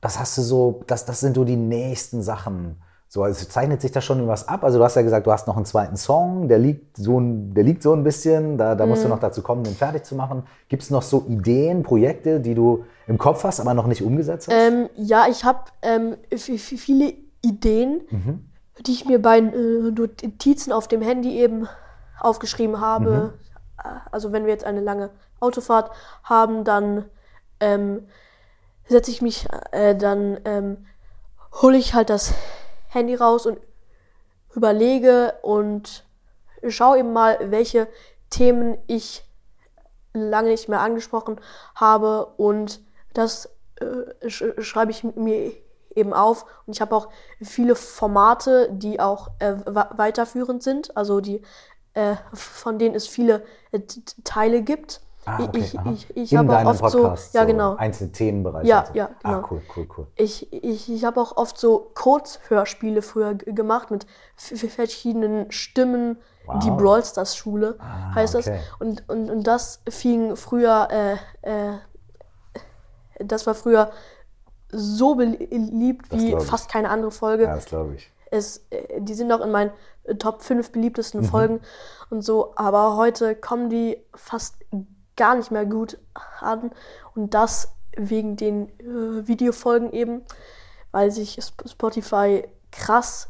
[0.01, 2.81] das hast du so, das, das sind so die nächsten Sachen.
[3.09, 4.65] So, also zeichnet sich da schon was ab?
[4.65, 7.53] Also du hast ja gesagt, du hast noch einen zweiten Song, der liegt so ein,
[7.53, 10.15] der liegt so ein bisschen, da, da musst du noch dazu kommen, den fertig zu
[10.15, 10.43] machen.
[10.67, 14.49] Gibt es noch so Ideen, Projekte, die du im Kopf hast, aber noch nicht umgesetzt
[14.49, 14.53] hast?
[14.53, 18.49] Ähm, ja, ich habe ähm, viele Ideen, Mhm.
[18.85, 21.67] die ich mir bei äh, Notizen auf dem Handy eben
[22.19, 23.33] aufgeschrieben habe.
[23.81, 25.91] Äh, Also wenn wir jetzt eine lange Autofahrt
[26.23, 27.05] haben, dann
[27.61, 28.03] ähm,
[28.89, 30.77] setze ich mich, äh, dann ähm,
[31.61, 32.33] hole ich halt das
[32.87, 33.59] Handy raus und
[34.55, 36.05] überlege und
[36.67, 37.87] schaue eben mal, welche
[38.29, 39.23] Themen ich
[40.13, 41.39] lange nicht mehr angesprochen
[41.75, 42.25] habe.
[42.37, 42.81] Und
[43.13, 45.51] das äh, sch schreibe ich mir
[45.95, 46.45] eben auf.
[46.65, 47.09] Und ich habe auch
[47.41, 51.41] viele Formate, die auch äh, weiterführend sind, also die
[51.93, 53.79] äh, von denen es viele äh,
[54.23, 55.01] Teile gibt.
[55.29, 58.67] Ah, okay, ich ich, ich In habe auch oft Podcast, so, ja genau, einzelne Themenbereiche.
[58.67, 58.93] Ja, so.
[58.93, 59.47] ja, Ah, genau.
[59.51, 60.07] cool, cool, cool.
[60.15, 66.17] ich, ich, ich habe auch oft so Kurzhörspiele früher gemacht mit verschiedenen Stimmen.
[66.63, 66.77] Die Wow.
[66.77, 68.51] Brawl Stars Schule Ah, heißt okay.
[68.57, 68.79] das.
[68.79, 71.73] Und, und, und das fing früher, äh, äh,
[73.19, 73.91] das war früher
[74.71, 76.43] so beliebt wie ich.
[76.43, 77.43] fast keine andere Folge.
[77.43, 78.11] Ja, das glaube ich.
[78.31, 79.71] Es, äh, die sind auch in meinen
[80.05, 81.25] äh, Top 5 beliebtesten Mhm.
[81.25, 81.59] Folgen
[82.09, 84.55] und so, aber heute kommen die fast
[85.17, 85.97] gar nicht mehr gut
[86.39, 86.71] an
[87.15, 90.21] und das wegen den äh, Videofolgen eben,
[90.91, 93.29] weil sich Sp- Spotify krass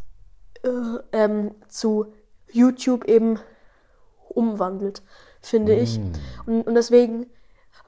[0.64, 0.70] äh,
[1.14, 2.14] ähm, zu
[2.52, 3.40] YouTube eben
[4.30, 5.02] umwandelt,
[5.42, 6.00] finde ich.
[6.00, 6.12] Mm.
[6.46, 7.28] Und, und deswegen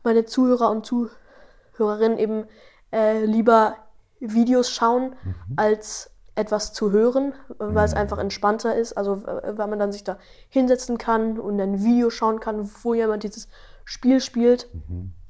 [0.03, 2.45] meine Zuhörer und Zuhörerinnen eben
[2.91, 3.75] äh, lieber
[4.19, 5.15] Videos schauen,
[5.55, 8.93] als etwas zu hören, weil es einfach entspannter ist.
[8.93, 10.17] Also weil man dann sich da
[10.49, 13.49] hinsetzen kann und ein Video schauen kann, wo jemand dieses
[13.89, 14.67] Spiel spielt.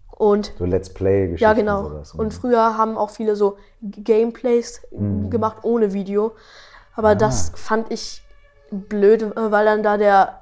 [0.10, 1.44] Und So Let's Play-Geschichten.
[1.44, 1.84] ja, genau.
[1.90, 2.14] sowas.
[2.14, 5.30] Und früher haben auch viele so Gameplays Mhm.
[5.30, 6.34] gemacht ohne Video.
[6.36, 6.98] Ah.
[7.00, 8.22] Aber das fand ich
[8.70, 10.42] blöd, äh, weil dann da der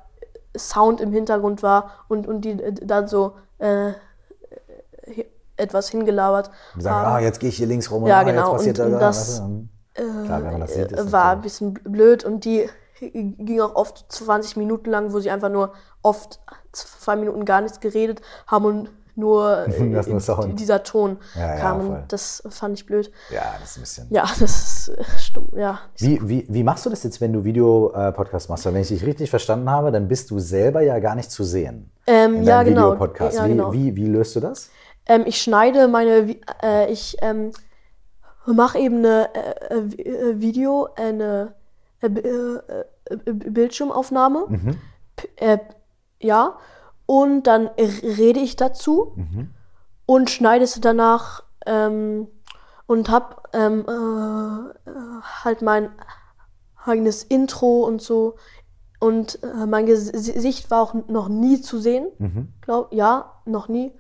[0.58, 3.92] Sound im Hintergrund war und, und die äh, dann so äh,
[5.56, 7.16] etwas hingelabert Die sagen, haben.
[7.16, 8.42] ah, jetzt gehe ich hier links rum und Ja, ah, genau.
[8.54, 9.70] jetzt passiert Und- da und da, das, du, dann-
[10.26, 12.68] Klar, wenn man das sieht, ist äh, war ein bisschen blöd und die
[13.00, 16.40] ging auch oft 20 Minuten lang, wo sie einfach nur oft
[16.78, 20.46] zwei Minuten gar nichts geredet haben und nur, äh, Das nur Sound.
[20.52, 21.80] die- dieser Ton Ja, ja, kam.
[21.90, 23.12] und das fand ich blöd.
[23.32, 24.08] Ja, das ist ein bisschen.
[24.12, 25.50] Ja, das ist äh, stumm.
[25.56, 28.66] Ja, Wie, wie, wie machst du das jetzt, wenn du Video-Podcast machst?
[28.68, 31.44] Weil wenn ich dich richtig verstanden habe, dann bist du selber ja gar nicht zu
[31.44, 31.90] sehen.
[32.06, 32.92] ähm, In ja genau.
[32.92, 33.38] Videopodcast.
[33.38, 33.74] Ja, wie, genau.
[33.74, 34.70] wie, wie löst du das?
[35.08, 37.52] Ähm, ich schneide meine, äh, ich ähm,
[38.46, 41.54] mache eben eine äh, äh, Vi- äh, Video, eine
[42.02, 42.60] äh, äh,
[43.10, 44.46] äh, Bildschirmaufnahme.
[44.48, 44.78] Mhm.
[46.20, 46.58] Ja.
[47.06, 49.52] Und dann rede ich dazu Mhm.
[50.06, 52.28] und schneide es danach ähm,
[52.86, 54.94] und hab ähm, äh, äh,
[55.44, 55.90] halt mein
[56.86, 58.36] eigenes Intro und so.
[59.00, 62.08] Und äh, mein Ges- Gesicht war auch noch nie zu sehen.
[62.18, 62.54] Mhm.
[62.62, 63.94] Glaub, ja, noch nie.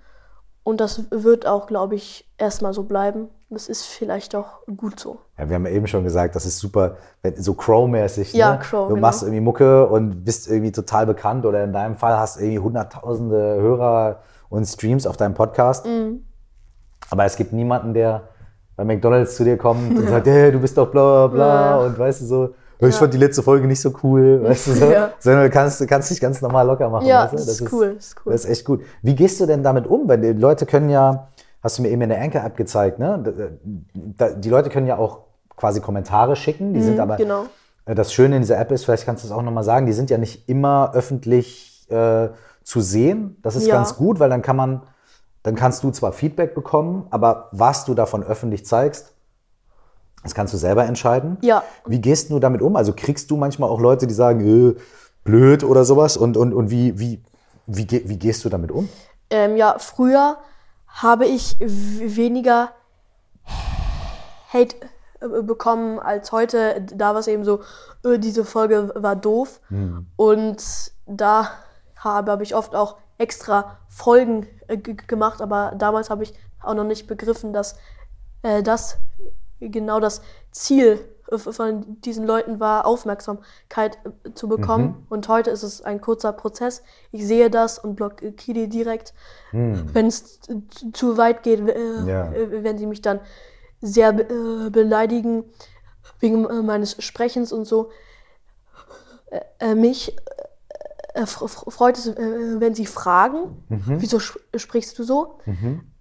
[0.63, 3.29] Und das wird auch, glaube ich, erstmal so bleiben.
[3.49, 5.19] Das ist vielleicht auch gut so.
[5.37, 8.33] Ja, wir haben ja eben schon gesagt, das ist super, wenn, so Crow-mäßig.
[8.33, 8.59] Ja, ne?
[8.59, 9.07] Crow, Du genau.
[9.07, 13.37] machst irgendwie Mucke und bist irgendwie total bekannt oder in deinem Fall hast irgendwie hunderttausende
[13.61, 14.19] Hörer
[14.49, 15.85] und Streams auf deinem Podcast.
[15.85, 16.25] Mhm.
[17.09, 18.23] Aber es gibt niemanden, der
[18.75, 21.77] bei McDonalds zu dir kommt und sagt, hey, du bist doch bla bla bla Ja.
[21.85, 24.85] und weißt du so, ich fand die letzte Folge nicht so cool, weißt du so,
[24.91, 25.11] Ja.
[25.19, 27.07] sondern du kannst, du kannst dich ganz normal locker machen.
[27.07, 27.37] Ja, weißt du?
[27.37, 27.93] das, ist cool.
[27.95, 28.31] Das ist cool.
[28.33, 28.81] Das ist echt gut.
[29.01, 30.07] Wie gehst du denn damit um?
[30.07, 31.29] Weil die Leute können ja,
[31.63, 33.57] hast du mir eben in der Anchor-App gezeigt, ne?
[33.93, 35.19] Die Leute können ja auch
[35.55, 37.17] quasi Kommentare schicken, die sind aber.
[37.17, 37.45] genau.
[37.85, 39.93] Äh, Das Schöne in dieser App ist, vielleicht kannst du es auch nochmal sagen, die
[39.93, 42.29] sind ja nicht immer öffentlich äh,
[42.63, 43.37] zu sehen.
[43.41, 43.75] Das ist Ja.
[43.75, 44.81] ganz gut, weil dann kann man,
[45.43, 49.13] dann kannst du zwar Feedback bekommen, aber was du davon öffentlich zeigst,
[50.23, 51.37] das kannst du selber entscheiden.
[51.41, 51.63] Ja.
[51.85, 52.75] Wie gehst du damit um?
[52.75, 54.41] Also kriegst du manchmal auch Leute, die sagen,
[54.71, 54.75] äh,
[55.23, 56.17] blöd oder sowas?
[56.17, 57.23] Und, und, und wie, wie,
[57.65, 58.89] wie, wie gehst du damit um?
[59.29, 60.37] Ähm, ja, früher
[60.97, 62.71] habe ich weniger
[64.51, 64.75] Hate
[65.21, 66.81] äh, bekommen als heute.
[66.93, 67.61] Da war es eben so,
[68.03, 69.61] äh, diese Folge war doof.
[70.15, 70.63] Und
[71.05, 71.51] da
[71.95, 76.83] habe, habe ich oft auch extra Folgen äh, gemacht, aber damals habe ich auch noch
[76.83, 77.77] nicht begriffen, dass
[78.41, 78.97] äh, das
[79.59, 80.21] genau das
[80.51, 85.05] Ziel äh, von diesen Leuten war, Aufmerksamkeit äh, zu bekommen.
[85.09, 86.83] Und heute ist es ein kurzer Prozess.
[87.11, 89.13] Ich sehe das und blockiere direkt.
[89.51, 90.39] Wenn es
[90.93, 92.31] zu- weit geht, äh, Ja.
[92.31, 93.19] äh, wenn sie mich dann
[93.81, 95.43] sehr äh, beleidigen
[96.19, 97.89] wegen äh, meines Sprechens und so.
[99.75, 100.15] Mich
[101.25, 105.39] freut es, wenn sie fragen, wieso sch sprichst du so?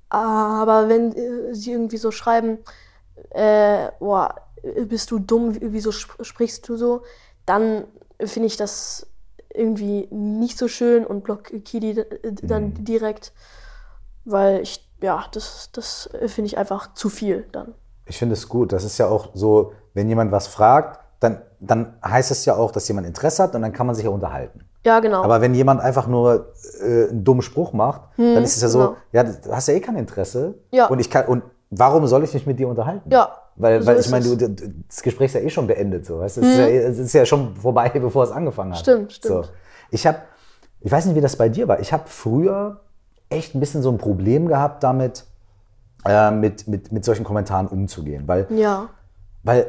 [0.08, 1.12] Aber wenn
[1.54, 2.58] sie irgendwie so schreiben,
[3.30, 4.34] äh, boah,
[4.86, 7.02] bist du dumm, wieso sp sprichst du so?
[7.44, 7.84] Dann
[8.24, 9.06] finde ich das
[9.54, 12.06] irgendwie nicht so schön und blockiere die d-
[12.42, 13.32] dann direkt,
[14.24, 17.74] weil ich, ja, das, das finde ich einfach zu viel dann.
[18.06, 18.72] Ich finde es gut.
[18.72, 22.70] Das ist ja auch so, wenn jemand was fragt, dann, dann heißt es ja auch,
[22.70, 24.68] dass jemand Interesse hat und dann kann man sich ja unterhalten.
[24.84, 25.22] Ja, genau.
[25.24, 28.78] Aber wenn jemand einfach nur äh, einen dummen Spruch macht, dann ist es ja so,
[28.78, 28.96] genau.
[29.12, 30.54] ja, du hast ja eh kein Interesse.
[30.70, 30.86] Ja.
[30.86, 33.10] Und ich kann, und warum soll ich mich mit dir unterhalten?
[33.10, 34.26] Ja, Weil, so weil ich meine.
[34.26, 34.38] Mhm.
[34.38, 34.48] du,
[34.88, 36.18] das Gespräch ist ja eh schon beendet, so.
[36.18, 36.38] Weißt?
[36.38, 38.80] Es, ist ja, es ist ja schon vorbei, bevor es angefangen hat.
[38.80, 39.44] Stimmt, stimmt.
[39.46, 39.50] So.
[39.90, 40.18] Ich habe,
[40.80, 41.80] ich weiß nicht, wie das bei dir war.
[41.80, 42.80] Ich habe früher
[43.28, 45.24] echt ein bisschen so ein Problem gehabt damit,
[46.04, 48.24] äh, mit, mit, mit solchen Kommentaren umzugehen.
[48.26, 48.88] Weil ja,
[49.42, 49.66] weil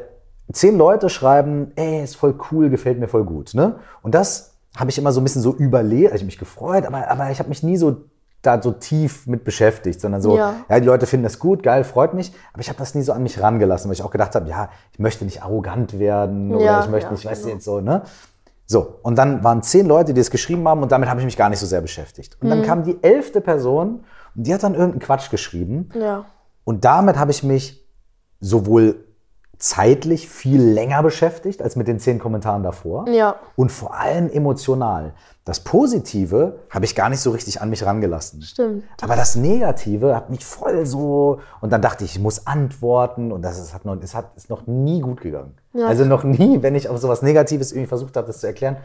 [0.52, 3.54] zehn Leute schreiben, ey, ist voll cool, gefällt mir voll gut.
[3.54, 3.76] Ne?
[4.02, 7.08] Und das habe ich immer so ein bisschen so überlegt, also ich mich gefreut, aber,
[7.10, 8.04] aber ich habe mich nie so
[8.42, 10.80] da so tief mit beschäftigt, sondern so, ja, Ja.
[10.80, 13.22] die Leute finden das gut, geil, freut mich, aber ich habe das nie so an
[13.22, 16.80] mich rangelassen, weil ich auch gedacht habe, ja, ich möchte nicht arrogant werden oder Ja,
[16.80, 17.56] ich möchte ja, nicht, weißt du genau.
[17.56, 18.02] jetzt so, ne?
[18.66, 21.36] So, und dann waren zehn Leute, die das geschrieben haben und damit habe ich mich
[21.38, 22.36] gar nicht so sehr beschäftigt.
[22.40, 22.50] Und Mhm.
[22.50, 24.04] dann kam die elfte Person
[24.36, 26.24] und die hat dann irgendeinen Quatsch geschrieben ja,
[26.64, 27.84] und damit habe ich mich
[28.40, 29.04] sowohl
[29.58, 33.08] zeitlich viel länger beschäftigt als mit den zehn Kommentaren davor.
[33.08, 33.36] Ja.
[33.56, 35.14] Und vor allem emotional.
[35.44, 38.42] Das Positive habe ich gar nicht so richtig an mich rangelassen.
[38.42, 38.84] Stimmt.
[39.00, 41.40] Aber das Negative hat mich voll so.
[41.60, 43.32] Und dann dachte ich, ich muss antworten.
[43.32, 45.54] Und das ist, hat noch, es hat, ist noch nie gut gegangen.
[45.72, 45.86] Ja.
[45.86, 48.76] Also noch nie, wenn ich auf sowas Negatives irgendwie versucht habe, das zu erklären.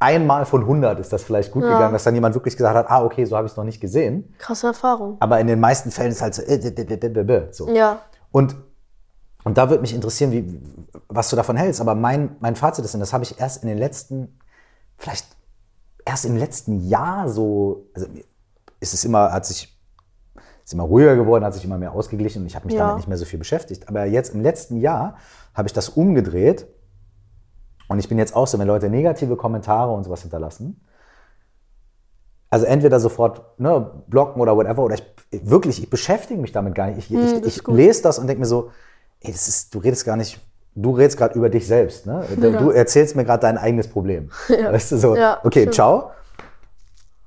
[0.00, 1.72] Einmal von 100 ist das vielleicht gut Ja.
[1.74, 3.80] gegangen, dass dann jemand wirklich gesagt hat, ah, okay, so habe ich es noch nicht
[3.80, 4.34] gesehen.
[4.38, 5.16] Krasse Erfahrung.
[5.20, 7.68] Aber in den meisten Fällen ist halt so, äh, so.
[7.70, 8.00] Ja.
[8.32, 8.56] Und,
[9.44, 10.60] und da würde mich interessieren, wie,
[11.08, 11.80] was du davon hältst.
[11.80, 14.38] Aber mein, mein Fazit ist, und das habe ich erst in den letzten,
[14.96, 15.26] vielleicht
[16.06, 18.06] erst im letzten Jahr so, also
[18.80, 19.78] ist es immer, hat sich,
[20.64, 22.80] ist immer ruhiger geworden, hat sich immer mehr ausgeglichen und ich habe mich Ja.
[22.80, 23.88] damit nicht mehr so viel beschäftigt.
[23.88, 25.18] Aber jetzt im letzten Jahr
[25.52, 26.66] habe ich das umgedreht
[27.88, 30.80] und ich bin jetzt auch so, wenn Leute negative Kommentare und sowas hinterlassen,
[32.48, 35.04] also entweder sofort ne, blocken oder whatever, oder ich
[35.42, 36.98] wirklich, ich beschäftige mich damit gar nicht.
[36.98, 38.70] Ich, Hm, ich, ich lese das und denke mir so,
[39.24, 40.40] ey, das ist, du redest gar nicht,
[40.74, 42.06] du redest gerade über dich selbst.
[42.06, 42.24] Ne?
[42.36, 42.58] Du, Ja.
[42.58, 44.30] du erzählst mir gerade dein eigenes Problem.
[44.48, 44.72] Ja.
[44.72, 45.74] Weißt du so, Ja, okay, stimmt.
[45.74, 46.10] ciao.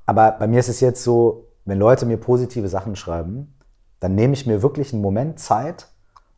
[0.05, 3.53] Aber bei mir ist es jetzt so, wenn Leute mir positive Sachen schreiben,
[3.99, 5.87] dann nehme ich mir wirklich einen Moment Zeit,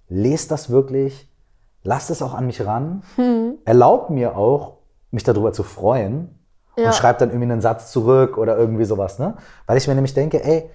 [0.07, 1.29] lese das wirklich,
[1.83, 3.55] lass es auch an mich ran, Hm.
[3.65, 4.77] erlaub mir auch,
[5.11, 6.39] mich darüber zu freuen
[6.77, 6.85] Ja.
[6.87, 9.19] und schreib dann irgendwie einen Satz zurück oder irgendwie sowas.
[9.19, 9.35] Ne?
[9.67, 10.69] Weil ich mir nämlich denke, ey,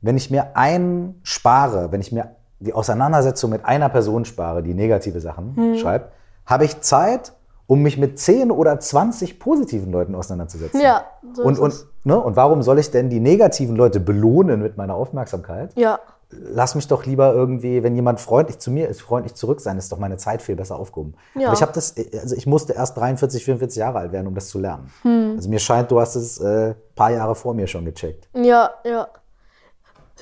[0.00, 4.74] wenn ich mir einen spare, wenn ich mir die Auseinandersetzung mit einer Person spare, die
[4.74, 5.76] negative Sachen Hm.
[5.76, 6.12] schreibt,
[6.46, 7.32] habe ich Zeit,
[7.66, 10.80] um mich mit 10 oder 20 positiven Leuten auseinanderzusetzen.
[10.80, 14.76] Ja, so und, und, ne, und warum soll ich denn die negativen Leute belohnen mit
[14.76, 15.72] meiner Aufmerksamkeit?
[15.76, 15.98] Ja.
[16.30, 19.92] Lass mich doch lieber irgendwie, wenn jemand freundlich zu mir ist, freundlich zurück sein, ist
[19.92, 21.14] doch meine Zeit viel besser aufgehoben.
[21.34, 21.48] Ja.
[21.48, 24.48] Aber ich habe das, also ich musste erst 43, 44 Jahre alt werden, um das
[24.48, 24.90] zu lernen.
[25.02, 25.34] Hm.
[25.36, 28.28] Also mir scheint, du hast es äh, paar Jahre vor mir schon gecheckt.
[28.34, 29.08] Ja, ja.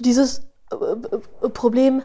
[0.01, 2.03] Dieses äh, äh, Problem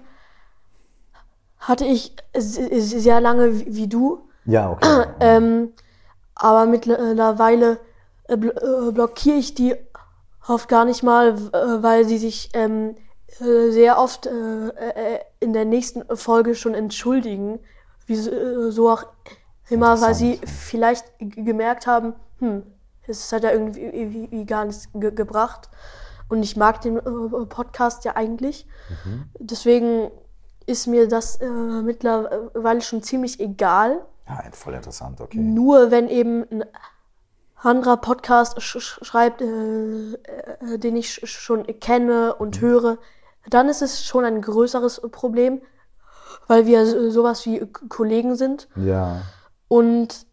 [1.67, 5.05] hatte ich se- sehr lange wie wie du, Ja, okay.
[5.19, 5.73] ähm,
[6.35, 7.79] aber mittlerweile
[8.27, 9.75] äh, äh, blockiere ich die
[10.47, 12.95] oft gar nicht mal, äh, weil sie sich ähm,
[13.39, 17.59] äh, sehr oft äh, in der nächsten Folge schon entschuldigen,
[18.05, 19.03] wie so- äh, so auch
[19.69, 22.61] immer, weil sie vielleicht gemerkt haben, hm,
[23.07, 25.69] es hat ja irgendwie gar nichts ge gebracht.
[26.29, 26.99] Und ich mag den
[27.49, 28.67] Podcast ja eigentlich.
[29.39, 30.09] Deswegen
[30.65, 34.03] ist mir das äh, mittlerweile schon ziemlich egal.
[34.27, 35.37] ja, voll interessant, okay.
[35.37, 36.63] Nur wenn eben ein
[37.61, 42.97] anderer Podcast sch sch schreibt, äh, äh, den ich sch schon kenne und höre,
[43.49, 45.61] dann ist es schon ein größeres Problem,
[46.47, 47.59] weil wir so- sowas wie
[47.89, 48.67] Kollegen sind.
[48.75, 49.21] Ja.
[49.67, 50.25] Und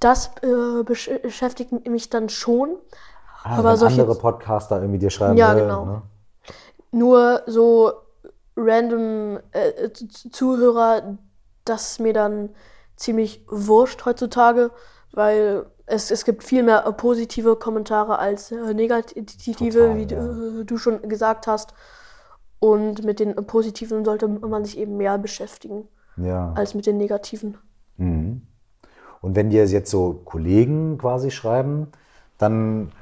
[0.00, 2.76] das äh, besch beschäftigt mich dann schon.
[3.42, 5.84] Ah, Aber wenn solche- andere Podcaster irgendwie dir schreiben, Ja, äh, genau.
[5.86, 6.02] Ne?
[6.92, 7.92] Nur so
[8.56, 11.18] random äh, Z- Zuhörer,
[11.64, 12.50] das ist mir dann
[12.96, 14.70] ziemlich wurscht heutzutage,
[15.12, 20.14] weil es, es gibt viel mehr äh, positive Kommentare als äh, negative, Total, wie du,
[20.14, 20.60] ja.
[20.60, 21.74] äh, du schon gesagt hast.
[22.60, 26.52] Und mit den äh, positiven sollte man sich eben mehr beschäftigen Ja.
[26.54, 27.58] als mit den negativen.
[27.96, 28.42] Mhm.
[29.20, 31.88] Und wenn dir jetzt so Kollegen quasi schreiben,
[32.38, 32.92] dann,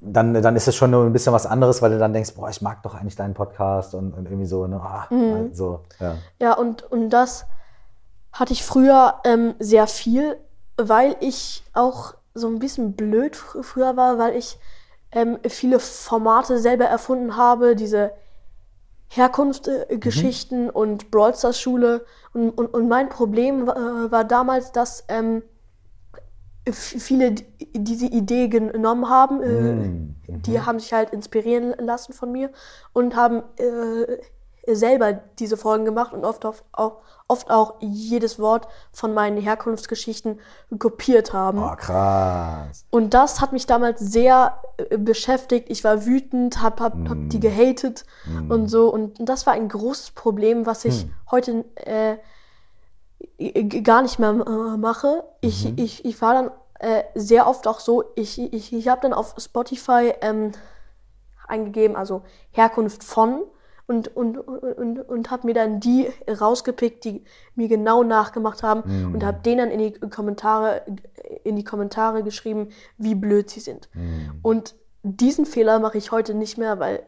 [0.00, 2.48] dann, dann ist es schon nur ein bisschen was anderes, weil du dann denkst, boah,
[2.48, 5.08] ich mag doch eigentlich deinen Podcast und, und irgendwie so, ne, ah,
[5.52, 6.16] so, ja.
[6.40, 7.46] Ja, und, und das
[8.32, 10.36] hatte ich früher ähm, sehr viel,
[10.76, 14.58] weil ich auch so ein bisschen blöd fr früher war, weil ich
[15.12, 18.10] ähm, viele Formate selber erfunden habe, diese
[19.08, 22.04] Herkunftsgeschichten und Brawl Stars Schule.
[22.32, 25.42] Und, und, und mein Problem war, äh, war damals, dass ähm,
[26.70, 29.42] viele die- diese Idee genommen haben.
[29.42, 30.14] Äh, Mhm.
[30.26, 32.50] Die haben sich halt inspirieren lassen von mir
[32.92, 38.66] und haben äh, selber diese Folgen gemacht und oft, auf, auch, oft auch jedes Wort
[38.92, 40.40] von meinen Herkunftsgeschichten
[40.78, 41.62] kopiert haben.
[41.62, 42.86] Oh, krass.
[42.90, 45.68] Und das hat mich damals sehr äh, beschäftigt.
[45.68, 48.06] Ich war wütend, hab, hab, hab die gehatet
[48.48, 48.88] und so.
[48.90, 52.16] Und das war ein großes Problem, was ich heute äh,
[53.82, 55.24] gar nicht mehr äh, mache.
[55.40, 59.12] Ich, ich, ich war dann äh, sehr oft auch so, ich, ich, ich habe dann
[59.12, 60.52] auf Spotify ähm,
[61.46, 63.42] eingegeben, also Herkunft von
[63.86, 67.22] und, und, und, und habe mir dann die rausgepickt, die
[67.54, 70.82] mir genau nachgemacht haben und habe denen dann in die Kommentare
[71.44, 73.90] in die Kommentare geschrieben, wie blöd sie sind.
[74.42, 77.02] Und diesen Fehler mache ich heute nicht mehr, weil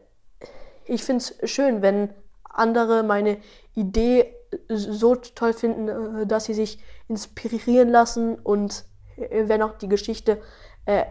[0.85, 2.09] ich finde es schön, wenn
[2.43, 3.37] andere meine
[3.73, 4.33] Idee
[4.69, 5.87] so toll finden,
[6.21, 8.85] äh, dass sie sich inspirieren lassen und
[9.17, 10.41] äh, wenn auch die Geschichte
[10.85, 11.05] äh,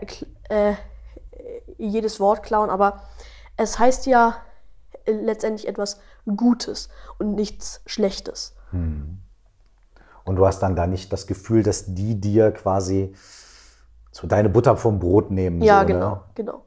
[0.49, 0.74] äh,
[1.78, 3.03] jedes Wort klauen, aber
[3.57, 4.37] es heißt ja
[5.05, 6.01] äh, letztendlich etwas
[6.37, 8.55] Gutes und nichts Schlechtes.
[8.72, 9.20] Und
[10.37, 13.14] du hast dann da nicht das Gefühl, dass die dir quasi
[14.11, 15.62] so deine Butter vom Brot nehmen.
[15.62, 16.22] Ja, so, genau, Ne?
[16.34, 16.66] genau.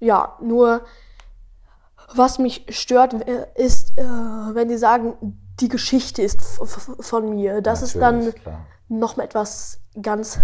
[0.00, 0.80] Ja, nur
[2.14, 3.14] was mich stört,
[3.54, 6.40] ist, wenn die sagen, die Geschichte ist
[7.00, 7.60] von mir.
[7.60, 8.66] Das ist dann Natürlich, klar.
[8.88, 10.38] noch mal etwas ganz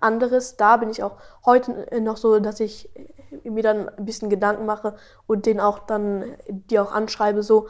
[0.00, 0.56] anderes.
[0.56, 4.30] Da bin ich auch heute äh, noch so, dass ich äh, mir dann ein bisschen
[4.30, 7.68] Gedanken mache und den auch dann die auch anschreibe so.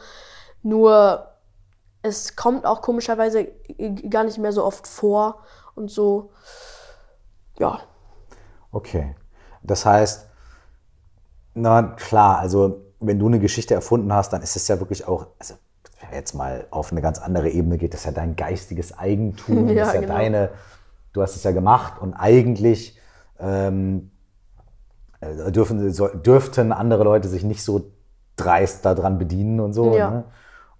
[0.61, 1.27] Nur
[2.03, 5.43] es kommt auch komischerweise äh, gar nicht mehr so oft vor
[5.75, 6.31] und so.
[7.57, 7.81] Ja,
[8.71, 9.15] Okay.
[9.63, 10.27] Das heißt,
[11.55, 15.27] na klar, also wenn du eine Geschichte erfunden hast, dann ist es ja wirklich auch,
[15.39, 15.55] also
[16.13, 19.75] jetzt mal auf eine ganz andere Ebene geht, das ist ja dein geistiges Eigentum, Ja,
[19.75, 20.13] das ist ja genau.
[20.13, 20.49] deine,
[21.13, 22.99] du hast es ja gemacht und eigentlich
[23.39, 24.11] ähm,
[25.19, 27.91] äh, dürfen, so, dürften andere Leute sich nicht so
[28.35, 29.95] dreist daran bedienen und so.
[29.95, 30.11] Ja.
[30.11, 30.23] Ne?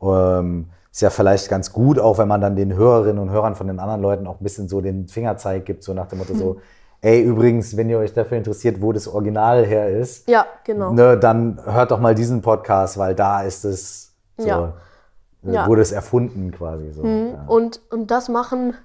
[0.01, 3.67] Ähm, ist ja vielleicht ganz gut, auch wenn man dann den Hörerinnen und Hörern von
[3.67, 6.59] den anderen Leuten auch ein bisschen so den Fingerzeig gibt, so nach dem Motto so,
[7.01, 10.91] ey, übrigens, wenn ihr euch dafür interessiert, wo das Original her ist, ja, genau.
[10.93, 14.73] ne, dann hört doch mal diesen Podcast, weil da ist es so, Ja.
[15.45, 15.67] Äh, Ja.
[15.67, 17.05] wurde es erfunden quasi so.
[17.05, 17.45] Ja.
[17.47, 18.75] Und, und das machen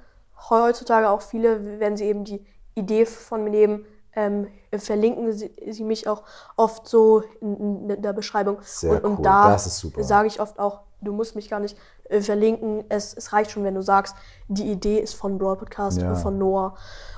[0.51, 2.45] heutzutage auch viele, wenn sie eben die
[2.75, 3.85] Idee von mir nehmen,
[4.15, 6.23] ähm, verlinken sie, sie mich auch
[6.57, 8.59] oft so in, in der Beschreibung.
[8.63, 9.25] Sehr und, und cool.
[9.25, 12.85] da sage ich oft auch, du musst mich gar nicht äh, verlinken.
[12.89, 14.15] Es, es reicht schon, wenn du sagst,
[14.49, 16.15] die Idee ist von Brawl Podcast, Ja.
[16.15, 16.75] von Noah.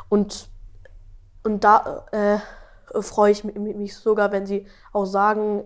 [0.08, 0.48] Und,
[1.42, 2.38] und da äh,
[3.02, 5.64] freue ich mich, mich sogar, wenn sie auch sagen,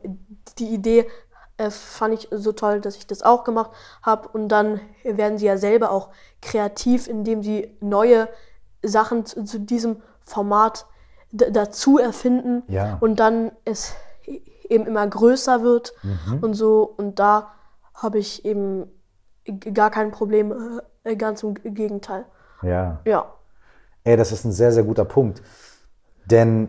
[0.58, 1.06] die Idee
[1.58, 3.70] äh, fand ich so toll, dass ich das auch gemacht
[4.02, 4.28] habe.
[4.28, 6.08] Und dann werden sie ja selber auch
[6.40, 8.28] kreativ, indem sie neue
[8.82, 10.86] Sachen zu, zu diesem Format
[11.32, 12.96] dazu erfinden Ja.
[13.00, 13.94] und dann es
[14.68, 16.38] eben immer größer wird Mhm.
[16.42, 16.82] und so.
[16.96, 17.48] Und da
[17.94, 18.86] habe ich eben
[19.74, 22.24] gar kein Problem, äh, ganz im Gegenteil.
[22.62, 23.00] ja.
[23.04, 23.32] Ja,
[24.04, 25.42] Ey, das ist ein sehr, sehr guter Punkt.
[26.26, 26.68] Denn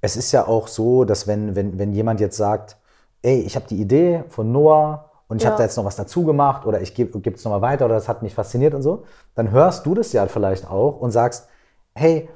[0.00, 2.76] es ist ja auch so, dass wenn, wenn, wenn jemand jetzt sagt,
[3.22, 5.50] ey, ich habe die Idee von Noah und ich Ja.
[5.50, 8.08] habe da jetzt noch was dazu gemacht oder ich gebe es nochmal weiter oder das
[8.08, 9.04] hat mich fasziniert und so,
[9.34, 11.48] dann hörst du das ja vielleicht auch und sagst,
[11.94, 12.28] hey,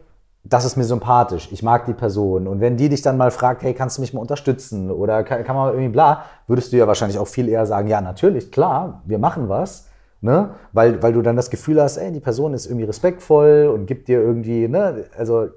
[0.46, 2.46] das ist mir sympathisch, ich mag die Person.
[2.46, 5.42] Und wenn die dich dann mal fragt, hey, kannst du mich mal unterstützen oder kann,
[5.42, 9.02] kann man irgendwie bla, würdest du ja wahrscheinlich auch viel eher sagen, ja, natürlich, klar,
[9.06, 9.88] wir machen was.
[10.20, 10.50] Ne?
[10.72, 14.08] Weil, weil du dann das Gefühl hast, ey, die Person ist irgendwie respektvoll und gibt
[14.08, 15.48] dir irgendwie, ne, also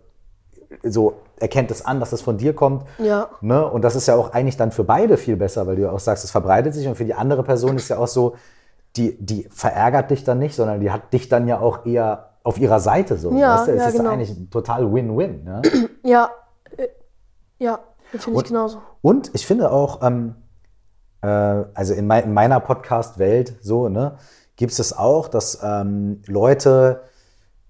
[0.84, 2.86] so erkennt es an, dass es von dir kommt.
[2.98, 3.30] Ja.
[3.42, 3.66] Ne?
[3.70, 6.00] Und das ist ja auch eigentlich dann für beide viel besser, weil du ja auch
[6.00, 8.36] sagst, es verbreitet sich und für die andere Person ist ja auch so,
[8.96, 12.60] die, die verärgert dich dann nicht, sondern die hat dich dann ja auch eher auf
[12.60, 13.32] ihrer Seite so.
[13.34, 13.72] Ja, weißt du?
[13.74, 14.10] Es ja, ist genau.
[14.12, 15.44] eigentlich total Win-Win.
[15.44, 15.62] Ne?
[16.04, 16.32] ja,
[16.78, 16.88] äh,
[17.60, 17.80] ja,
[18.12, 18.82] finde ich genauso.
[19.02, 20.36] Und ich finde auch, ähm,
[21.22, 24.18] äh, also in, mei in meiner Podcast-Welt so, ne,
[24.56, 27.02] gibt es auch, dass ähm, Leute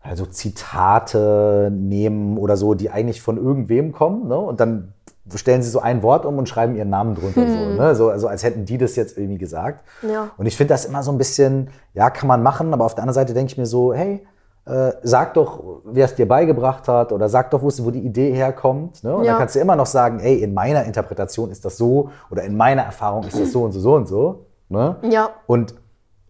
[0.01, 4.37] also Zitate nehmen oder so, die eigentlich von irgendwem kommen, ne?
[4.37, 4.93] Und dann
[5.35, 7.95] stellen sie so ein Wort um und schreiben ihren Namen drunter, so, ne?
[7.95, 9.83] so, also als hätten die das jetzt irgendwie gesagt.
[10.01, 10.29] Ja.
[10.37, 13.03] Und ich finde das immer so ein bisschen, ja, kann man machen, aber auf der
[13.03, 14.25] anderen Seite denke ich mir so, hey,
[14.65, 19.03] äh, sag doch, wer es dir beigebracht hat oder sag doch, wo die Idee herkommt.
[19.03, 19.13] Ne?
[19.15, 19.31] Und Ja.
[19.31, 22.55] dann kannst du immer noch sagen, ey, in meiner Interpretation ist das so oder in
[22.55, 24.45] meiner Erfahrung ist das so und so, so und so.
[24.69, 24.95] Ne?
[25.09, 25.75] Ja, Und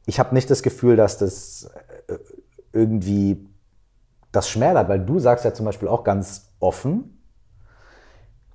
[0.08, 1.70] ich habe nicht das Gefühl, dass das
[2.08, 2.14] äh,
[2.74, 3.47] irgendwie
[4.32, 7.22] das schmälert, weil du sagst ja zum Beispiel auch ganz offen,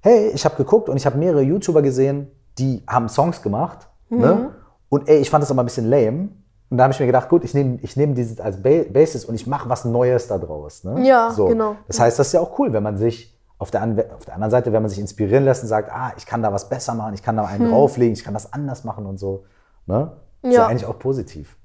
[0.01, 3.89] hey, ich habe geguckt und ich habe mehrere YouTuber gesehen, die haben Songs gemacht.
[4.09, 4.19] Mhm.
[4.21, 4.51] Ne?
[4.89, 6.29] Und ey, ich fand das aber ein bisschen lame.
[6.69, 9.25] Und da habe ich mir gedacht, gut, ich nehme ich nehm dieses als ba Basis
[9.25, 10.85] und ich mache was Neues da draus.
[10.85, 11.07] Ne?
[11.07, 11.77] Ja, genau.
[11.87, 13.83] Das heißt, das ist ja auch cool, wenn man sich auf der,
[14.17, 16.53] auf der anderen Seite, wenn man sich inspirieren lässt und sagt, ah, ich kann da
[16.53, 19.45] was besser machen, ich kann da einen drauflegen, ich kann das anders machen und so.
[19.87, 20.13] Ne?
[20.43, 20.53] Ist ja Hm.
[20.53, 20.67] Ja.
[20.67, 21.57] eigentlich auch positiv.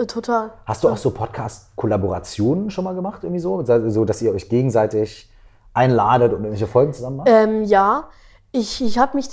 [0.00, 0.52] Äh, total.
[0.66, 3.62] Hast du auch so Podcast-Kollaborationen schon mal gemacht, irgendwie so?
[3.90, 5.30] So, dass ihr euch gegenseitig
[5.74, 7.28] einladet und irgendwelche Folgen zusammen macht?
[7.30, 8.08] Ähm, ja,
[8.52, 9.28] ich, ich habe mich,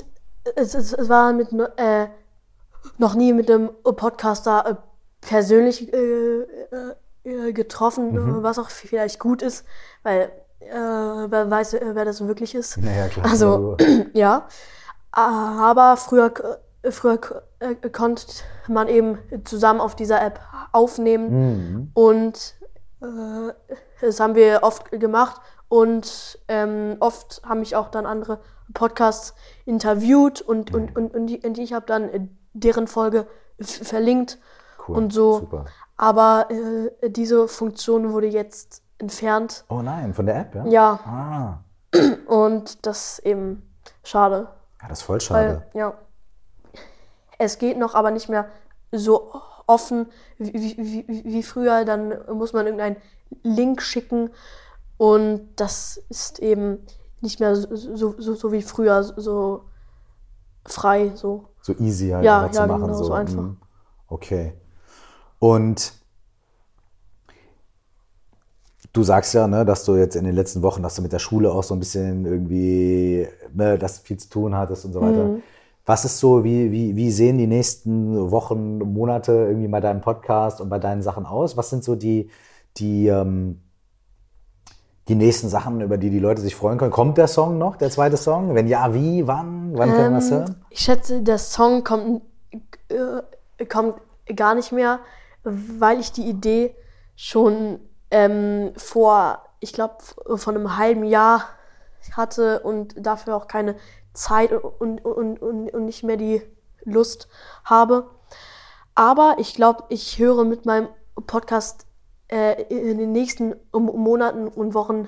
[0.56, 2.08] es, es, es war mit, äh,
[2.98, 4.76] noch nie mit einem Podcaster äh,
[5.22, 6.46] persönlich äh, äh,
[7.24, 8.44] äh, getroffen, Mhm.
[8.44, 9.66] was auch vielleicht gut ist,
[10.04, 12.78] weil äh, wer weiß, wer das wirklich ist.
[12.78, 13.26] Naja, klar.
[13.26, 13.78] Also,
[14.14, 14.48] ja.
[15.12, 16.32] Aber früher,
[16.92, 17.20] früher
[17.60, 18.26] äh, konnte
[18.68, 20.40] man eben zusammen auf dieser App
[20.72, 21.30] aufnehmen.
[21.30, 21.92] Mhm.
[21.94, 22.56] Und
[23.02, 23.54] äh,
[24.02, 25.42] das haben wir oft gemacht.
[25.70, 28.40] Und ähm, oft haben mich auch dann andere
[28.74, 29.34] Podcasts
[29.66, 33.28] interviewt und, und, und, und, die, und ich habe dann deren Folge
[33.60, 34.38] verlinkt
[34.88, 35.40] Cool, und so.
[35.40, 35.66] super.
[35.98, 39.66] Aber äh, diese Funktion wurde jetzt entfernt.
[39.70, 40.66] Oh nein, von der App, ja?
[40.68, 41.60] Ja, Ah,
[42.28, 43.62] und das ist eben
[44.04, 44.48] schade.
[44.82, 45.64] ja das ist voll schade.
[45.74, 45.94] Weil, ja.
[47.38, 48.48] Es geht noch, aber nicht mehr
[48.92, 49.34] so
[49.68, 50.08] offen
[50.38, 51.86] wie, wie, wie, früher.
[51.86, 52.98] Dann muss man irgendeinen
[53.44, 54.30] Link schicken
[54.98, 56.80] und das ist eben
[57.22, 59.66] nicht mehr so, so, so, so wie früher, so
[60.66, 61.12] frei.
[61.16, 62.88] So, so easy halt Ja, einfach zu ja, machen.
[62.88, 63.44] genau, so einfach.
[63.44, 63.58] Mhm.
[64.08, 64.54] Okay.
[65.40, 65.94] Und
[68.94, 71.20] du sagst ja, ne, dass du jetzt in den letzten Wochen, dass du mit der
[71.20, 75.02] Schule auch so ein bisschen irgendwie, ne, dass du viel zu tun hattest und so
[75.02, 75.26] weiter.
[75.26, 75.44] Mhm.
[75.88, 80.60] Was ist so, wie, wie, wie sehen die nächsten Wochen, Monate irgendwie bei deinem Podcast
[80.60, 81.56] und bei deinen Sachen aus?
[81.56, 82.30] Was sind so die,
[82.76, 83.62] die, ähm,
[85.08, 86.92] die nächsten Sachen, über die die Leute sich freuen können?
[86.92, 88.54] Kommt der Song noch, der zweite Song?
[88.54, 89.78] Wenn ja, wie, wann?
[89.78, 90.66] Wann können wir das Ähm, hören?
[90.72, 92.22] Ich schätze, der Song kommt,
[92.90, 93.96] äh, kommt
[94.36, 95.00] gar nicht mehr,
[95.46, 96.76] weil ich die Idee
[97.16, 97.80] schon
[98.12, 99.96] ähm, vor, ich glaube,
[100.36, 101.44] von einem halben Jahr
[102.12, 103.76] hatte und dafür auch keine
[104.18, 106.42] Zeit und, und, und, und nicht mehr die
[106.84, 107.28] Lust
[107.64, 108.10] habe.
[108.96, 110.90] Aber ich glaube, ich höre mit meinem
[111.28, 111.86] Podcast
[112.30, 115.08] äh, in den nächsten Monaten und Wochen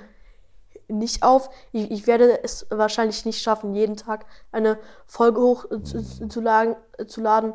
[0.88, 1.50] nicht auf.
[1.72, 6.42] Ich, ich werde es wahrscheinlich nicht schaffen, jeden Tag eine Folge hoch äh, äh, zu
[7.22, 7.54] laden.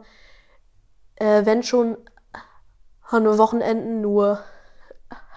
[1.17, 1.97] Äh, wenn schon
[3.03, 4.41] an Wochenenden, nur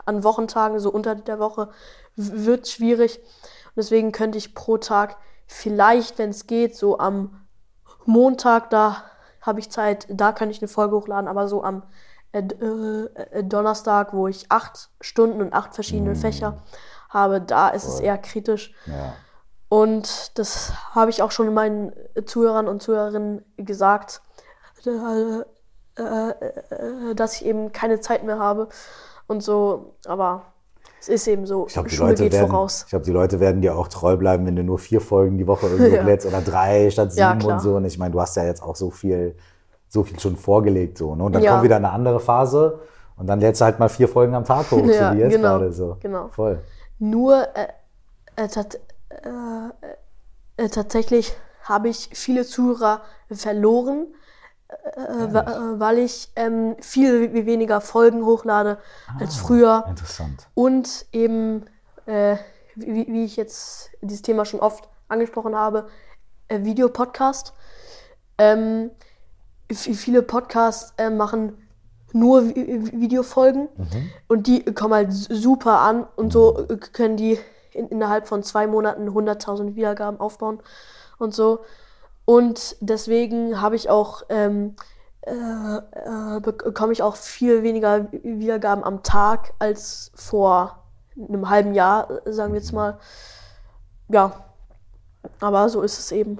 [0.06, 1.70] an Wochentagen, so unter der Woche,
[2.16, 3.20] wird schwierig.
[3.20, 7.42] Und deswegen könnte ich pro Tag vielleicht, wenn es geht, so am
[8.06, 9.04] Montag, da
[9.42, 11.84] habe ich Zeit, da kann ich eine Folge hochladen, aber so am
[12.34, 16.62] äh, äh, Donnerstag, wo ich acht Stunden und acht verschiedene Fächer
[17.10, 18.74] habe, da ist es eher kritisch.
[18.86, 19.14] Ja.
[19.70, 21.94] Und das habe ich auch schon meinen
[22.26, 24.22] Zuhörern und Zuhörerinnen gesagt,
[24.86, 25.40] äh,
[26.02, 28.70] äh, dass ich eben keine Zeit mehr habe
[29.28, 29.96] und so.
[30.06, 30.54] Aber
[31.10, 31.68] es ist eben so.
[31.68, 32.84] Ich glaube, die, Schule Leute geht werden- voraus.
[32.86, 35.48] ich glaub, die Leute werden dir auch treu bleiben, wenn du nur vier Folgen die
[35.48, 36.02] Woche irgendwie Ja.
[36.02, 37.60] hochlädst oder drei statt Ja, sieben und klar.
[37.60, 37.76] so.
[37.76, 39.36] Und ich meine, du hast ja jetzt auch so viel,
[39.88, 40.98] so viel schon vorgelegt.
[40.98, 41.24] So, ne?
[41.24, 41.52] Und dann Ja.
[41.52, 42.80] kommt wieder eine andere Phase
[43.18, 45.32] und dann lädst du halt mal vier Folgen am Tag hoch, Ja, so wie jetzt
[45.32, 45.98] genau, gerade so.
[46.02, 46.28] genau.
[46.30, 46.60] Voll.
[47.00, 47.68] Nur äh,
[48.44, 48.76] äh, tat,
[49.10, 51.34] äh, äh, tatsächlich
[51.64, 53.02] habe ich viele Zuhörer
[53.32, 54.08] verloren,
[54.70, 58.78] äh, äh, weil ich ähm, viel we- weniger Folgen hochlade
[59.20, 59.86] als früher.
[59.90, 60.48] Interessant.
[60.54, 61.66] Und eben,
[62.06, 62.38] äh,
[62.76, 65.88] wie, wie ich jetzt dieses Thema schon oft angesprochen habe,
[66.50, 67.54] äh, Videopodcast.
[68.38, 68.92] Ähm,
[69.72, 71.58] viele Podcasts äh, machen
[72.14, 73.68] nur Vi- Videofolgen
[74.28, 77.38] und die kommen halt super an und so äh, können die
[77.74, 80.60] in, innerhalb von zwei Monaten 100.000 Wiedergaben aufbauen
[81.20, 81.60] und so.
[82.30, 84.76] Und deswegen habe ich auch ähm,
[85.22, 90.84] äh, äh, bekomme ich auch viel weniger Wiedergaben am Tag als vor
[91.18, 92.98] einem halben Jahr, sagen wir jetzt mal.
[94.10, 94.44] Ja,
[95.40, 96.40] aber so ist es eben.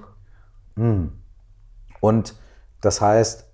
[2.00, 2.34] Und
[2.82, 3.46] das heißt,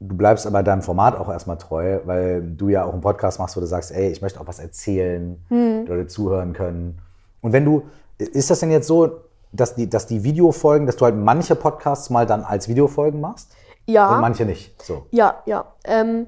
[0.00, 3.56] du bleibst aber deinem Format auch erstmal treu, weil du ja auch einen Podcast machst,
[3.56, 5.86] wo du sagst, ey, ich möchte auch was erzählen, Hm.
[5.86, 7.00] die Leute zuhören können.
[7.40, 9.22] Und wenn du, ist das denn jetzt so,
[9.52, 13.52] dass die, dass die Videofolgen, dass du halt manche Podcasts mal dann als Videofolgen machst
[13.86, 14.14] Ja.
[14.14, 14.80] und manche nicht?
[14.82, 15.06] So.
[15.10, 15.64] Ja, ja.
[15.84, 16.26] Ähm,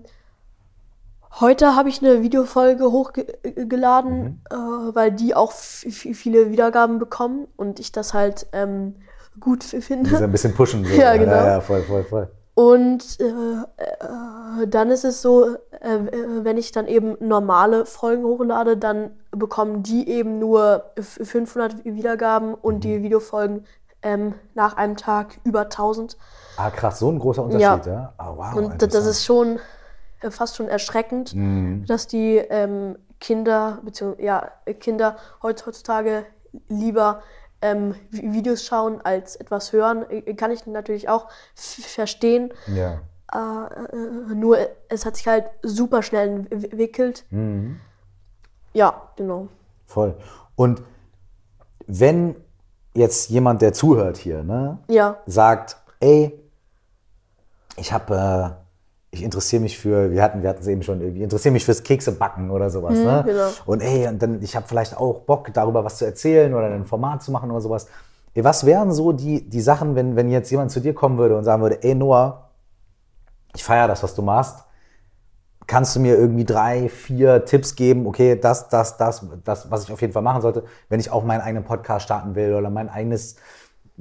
[1.41, 7.93] heute habe ich eine Videofolge hochgeladen, äh, weil die auch viele Wiedergaben bekommen und ich
[7.93, 8.97] das halt ähm,
[9.41, 10.17] gut f- Die so finde.
[10.25, 10.85] ein bisschen pushen.
[10.85, 10.93] So.
[10.97, 11.33] Ja, genau.
[11.33, 12.31] Ja, ja, voll, voll, voll.
[12.55, 13.25] Und äh,
[14.63, 19.13] äh, dann ist es so, äh, äh, wenn ich dann eben normale Folgen hochlade, dann
[19.31, 23.65] bekommen die eben nur f- 500 Wiedergaben und die Videofolgen
[24.03, 26.19] ähm, nach einem Tag über 1000.
[26.59, 28.13] Ah, krass, so ein großer Unterschied, ja?
[28.19, 28.55] Ah, wow.
[28.57, 29.59] Und das ist schon
[30.21, 31.33] äh, fast schon erschreckend,
[31.89, 34.51] dass die ähm, Kinder, beziehungsweise ja,
[34.81, 36.27] Kinder heut- heutzutage
[36.69, 37.23] lieber
[37.63, 40.05] ähm, Vi- Videos schauen als etwas hören.
[40.11, 42.53] Äh, Kann ich natürlich auch verstehen.
[42.67, 43.01] Ja.
[43.33, 47.25] Äh, nur äh, es hat sich halt super schnell entwickelt.
[48.75, 49.49] Ja, genau.
[49.87, 50.15] Voll.
[50.57, 50.83] Und
[51.87, 52.37] wenn
[52.95, 56.39] jetzt jemand, der zuhört hier, ne, Ja, sagt, ey,
[57.77, 58.15] ich habe,
[58.59, 58.62] äh,
[59.15, 61.83] ich interessiere mich für, wir hatten, wir hatten es eben schon, irgendwie, interessiere mich fürs
[61.83, 63.23] Keksebacken oder sowas, ne?
[63.27, 63.49] genau.
[63.67, 66.87] Und ey, und dann, ich habe vielleicht auch Bock, darüber was zu erzählen oder ein
[66.87, 67.87] Format zu machen oder sowas.
[68.33, 71.37] Ey, was wären so die, die Sachen, wenn, wenn jetzt jemand zu dir kommen würde
[71.37, 72.49] und sagen würde, ey Noah,
[73.55, 74.65] ich feiere das, was du machst.
[75.67, 78.07] Kannst du mir irgendwie drei, vier Tipps geben?
[78.07, 81.23] Okay, das, das, das, das, was ich auf jeden Fall machen sollte, wenn ich auch
[81.23, 83.37] meinen eigenen Podcast starten will oder mein eigenes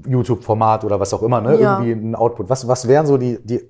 [0.07, 1.59] YouTube-Format oder was auch immer, ne?
[1.59, 1.82] Ja.
[1.82, 2.49] Irgendwie ein Output.
[2.49, 3.70] Was, was wären so die, die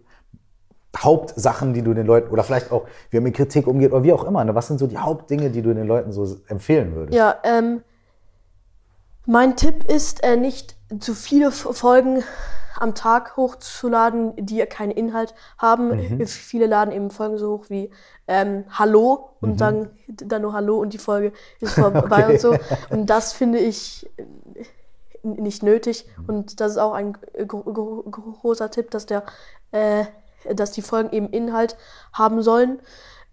[0.98, 4.14] Hauptsachen, die du den Leuten, oder vielleicht auch, wie man mit Kritik umgeht oder wie
[4.14, 4.54] auch immer, ne?
[4.56, 7.18] Was sind so die Hauptdinge, die du den Leuten so empfehlen würdest?
[7.18, 7.82] ja, ähm,
[9.26, 12.24] mein Tipp ist, äh, nicht zu viele Folgen
[12.80, 15.90] am Tag hochzuladen, die keinen Inhalt haben.
[16.18, 16.26] Mhm.
[16.26, 17.92] Viele laden eben Folgen so hoch wie
[18.28, 19.58] ähm, Hallo und Mhm.
[19.58, 22.34] dann, dann nur Hallo und die Folge ist vorbei Okay.
[22.34, 22.58] und so.
[22.90, 24.26] Und das finde ich äh,
[25.24, 26.08] nicht nötig.
[26.18, 26.26] Mhm.
[26.26, 27.14] Und das ist auch ein
[27.48, 29.24] gro gro großer Tipp, dass der,
[29.72, 30.06] äh,
[30.56, 31.76] dass die Folgen eben Inhalt
[32.14, 32.80] haben sollen.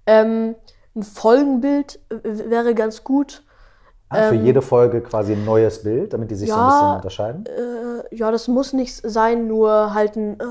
[0.07, 0.55] Ähm,
[0.97, 3.43] ein Folgenbild äh, wäre ganz gut.
[4.11, 6.79] Ah, für jede Folge quasi ein neues Bild, damit die sich so ein Ähm, ja,
[6.79, 7.45] bisschen unterscheiden.
[7.47, 10.45] Äh, ja, das muss nicht sein, nur halt ein, äh,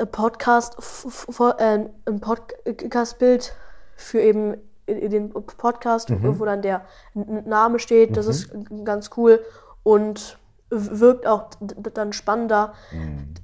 [0.00, 3.52] ein Podcast, f- f- äh, ein Podcast-Bild
[3.94, 4.56] für eben
[4.88, 6.40] den Podcast, Mhm.
[6.40, 6.82] wo dann der
[7.14, 8.16] Name steht.
[8.16, 8.50] Das ist
[8.84, 9.40] ganz cool
[9.82, 10.38] und
[10.70, 11.50] wirkt auch
[11.94, 12.72] dann spannender.
[12.90, 13.34] Mhm.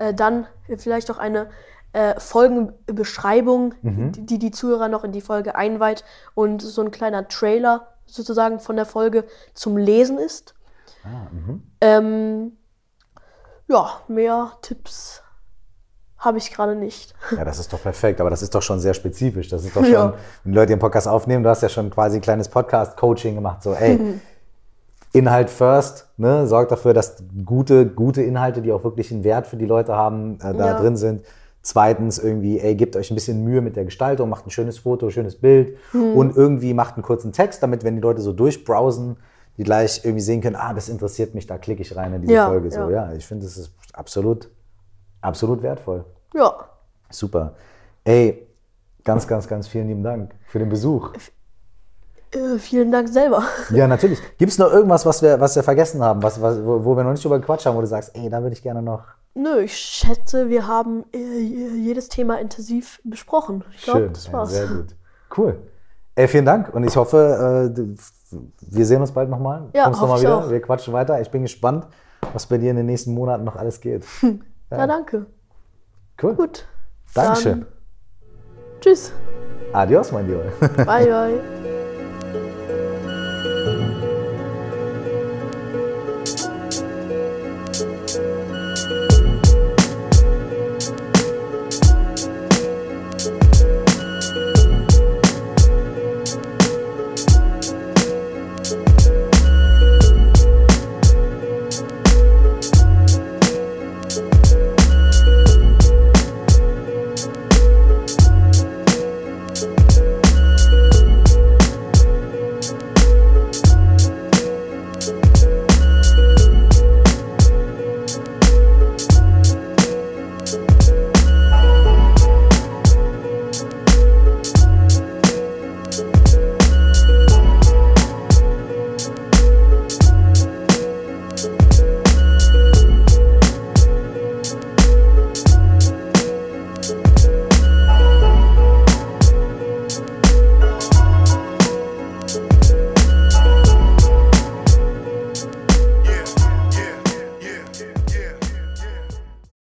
[0.00, 0.46] Äh, äh, dann
[0.78, 1.48] vielleicht auch eine
[1.96, 4.12] äh, Folgenbeschreibung, Mhm.
[4.26, 8.76] die, die Zuhörer noch in die Folge einweiht und so ein kleiner Trailer sozusagen von
[8.76, 9.24] der Folge
[9.54, 10.54] zum Lesen ist.
[11.04, 11.62] Ah, mhm.
[11.80, 12.52] Ähm,
[13.68, 15.22] ja, mehr Tipps
[16.18, 17.14] habe ich gerade nicht.
[17.36, 19.48] Ja, das ist doch perfekt, aber das ist doch schon sehr spezifisch.
[19.48, 20.14] Das ist doch schon, Ja.
[20.44, 23.72] wenn Leute den Podcast aufnehmen, du hast ja schon quasi ein kleines Podcast-Coaching gemacht, so,
[23.72, 24.20] ey,
[25.12, 29.56] Inhalt first, ne, sorgt dafür, dass gute, gute Inhalte, die auch wirklich einen Wert für
[29.56, 30.74] die Leute haben, äh, da Ja.
[30.80, 31.24] drin sind.
[31.66, 35.10] Zweitens irgendwie, ey, gebt euch ein bisschen Mühe mit der Gestaltung, macht ein schönes Foto,
[35.10, 39.16] schönes Bild und irgendwie macht einen kurzen Text, damit, wenn die Leute so durchbrowsen,
[39.56, 42.34] die gleich irgendwie sehen können, ah, das interessiert mich, da klicke ich rein in diese
[42.34, 42.70] Ja, Folge.
[42.70, 43.10] So, ja.
[43.10, 44.48] ja, ich finde, das ist absolut,
[45.20, 46.04] absolut wertvoll.
[46.34, 46.54] Ja,
[47.10, 47.54] Super.
[48.04, 48.46] Ey,
[49.02, 51.10] ganz, ganz, ganz vielen lieben Dank für den Besuch.
[52.30, 53.42] äh, vielen Dank selber.
[53.70, 54.20] Ja, natürlich.
[54.38, 57.02] Gibt es noch irgendwas, was wir, was wir vergessen haben, was, was, wo, wo wir
[57.02, 59.02] noch nicht drüber gequatscht haben, wo du sagst, ey, da würde ich gerne noch.
[59.38, 63.64] Nö, ich schätze, wir haben äh, jedes Thema intensiv besprochen.
[63.76, 64.12] Ich glaube, Schön.
[64.14, 64.50] das Ja, war's.
[64.50, 64.96] sehr gut.
[65.36, 65.58] Cool.
[66.14, 69.68] Ey, vielen Dank und ich hoffe, äh, wir sehen uns bald nochmal.
[69.74, 70.38] Ja, Kommst noch hoffe mal ich wieder.
[70.46, 70.50] auch.
[70.50, 71.20] Wir quatschen weiter.
[71.20, 71.86] Ich bin gespannt,
[72.32, 74.04] was bei dir in den nächsten Monaten noch alles geht.
[74.68, 75.26] Ja, danke.
[76.20, 76.34] Cool.
[76.34, 76.66] Gut.
[77.14, 77.60] Dankeschön.
[77.60, 77.66] Dann,
[78.80, 79.12] tschüss.
[79.72, 80.42] Adios, mein Lieber.
[80.84, 81.55] Bye, bye.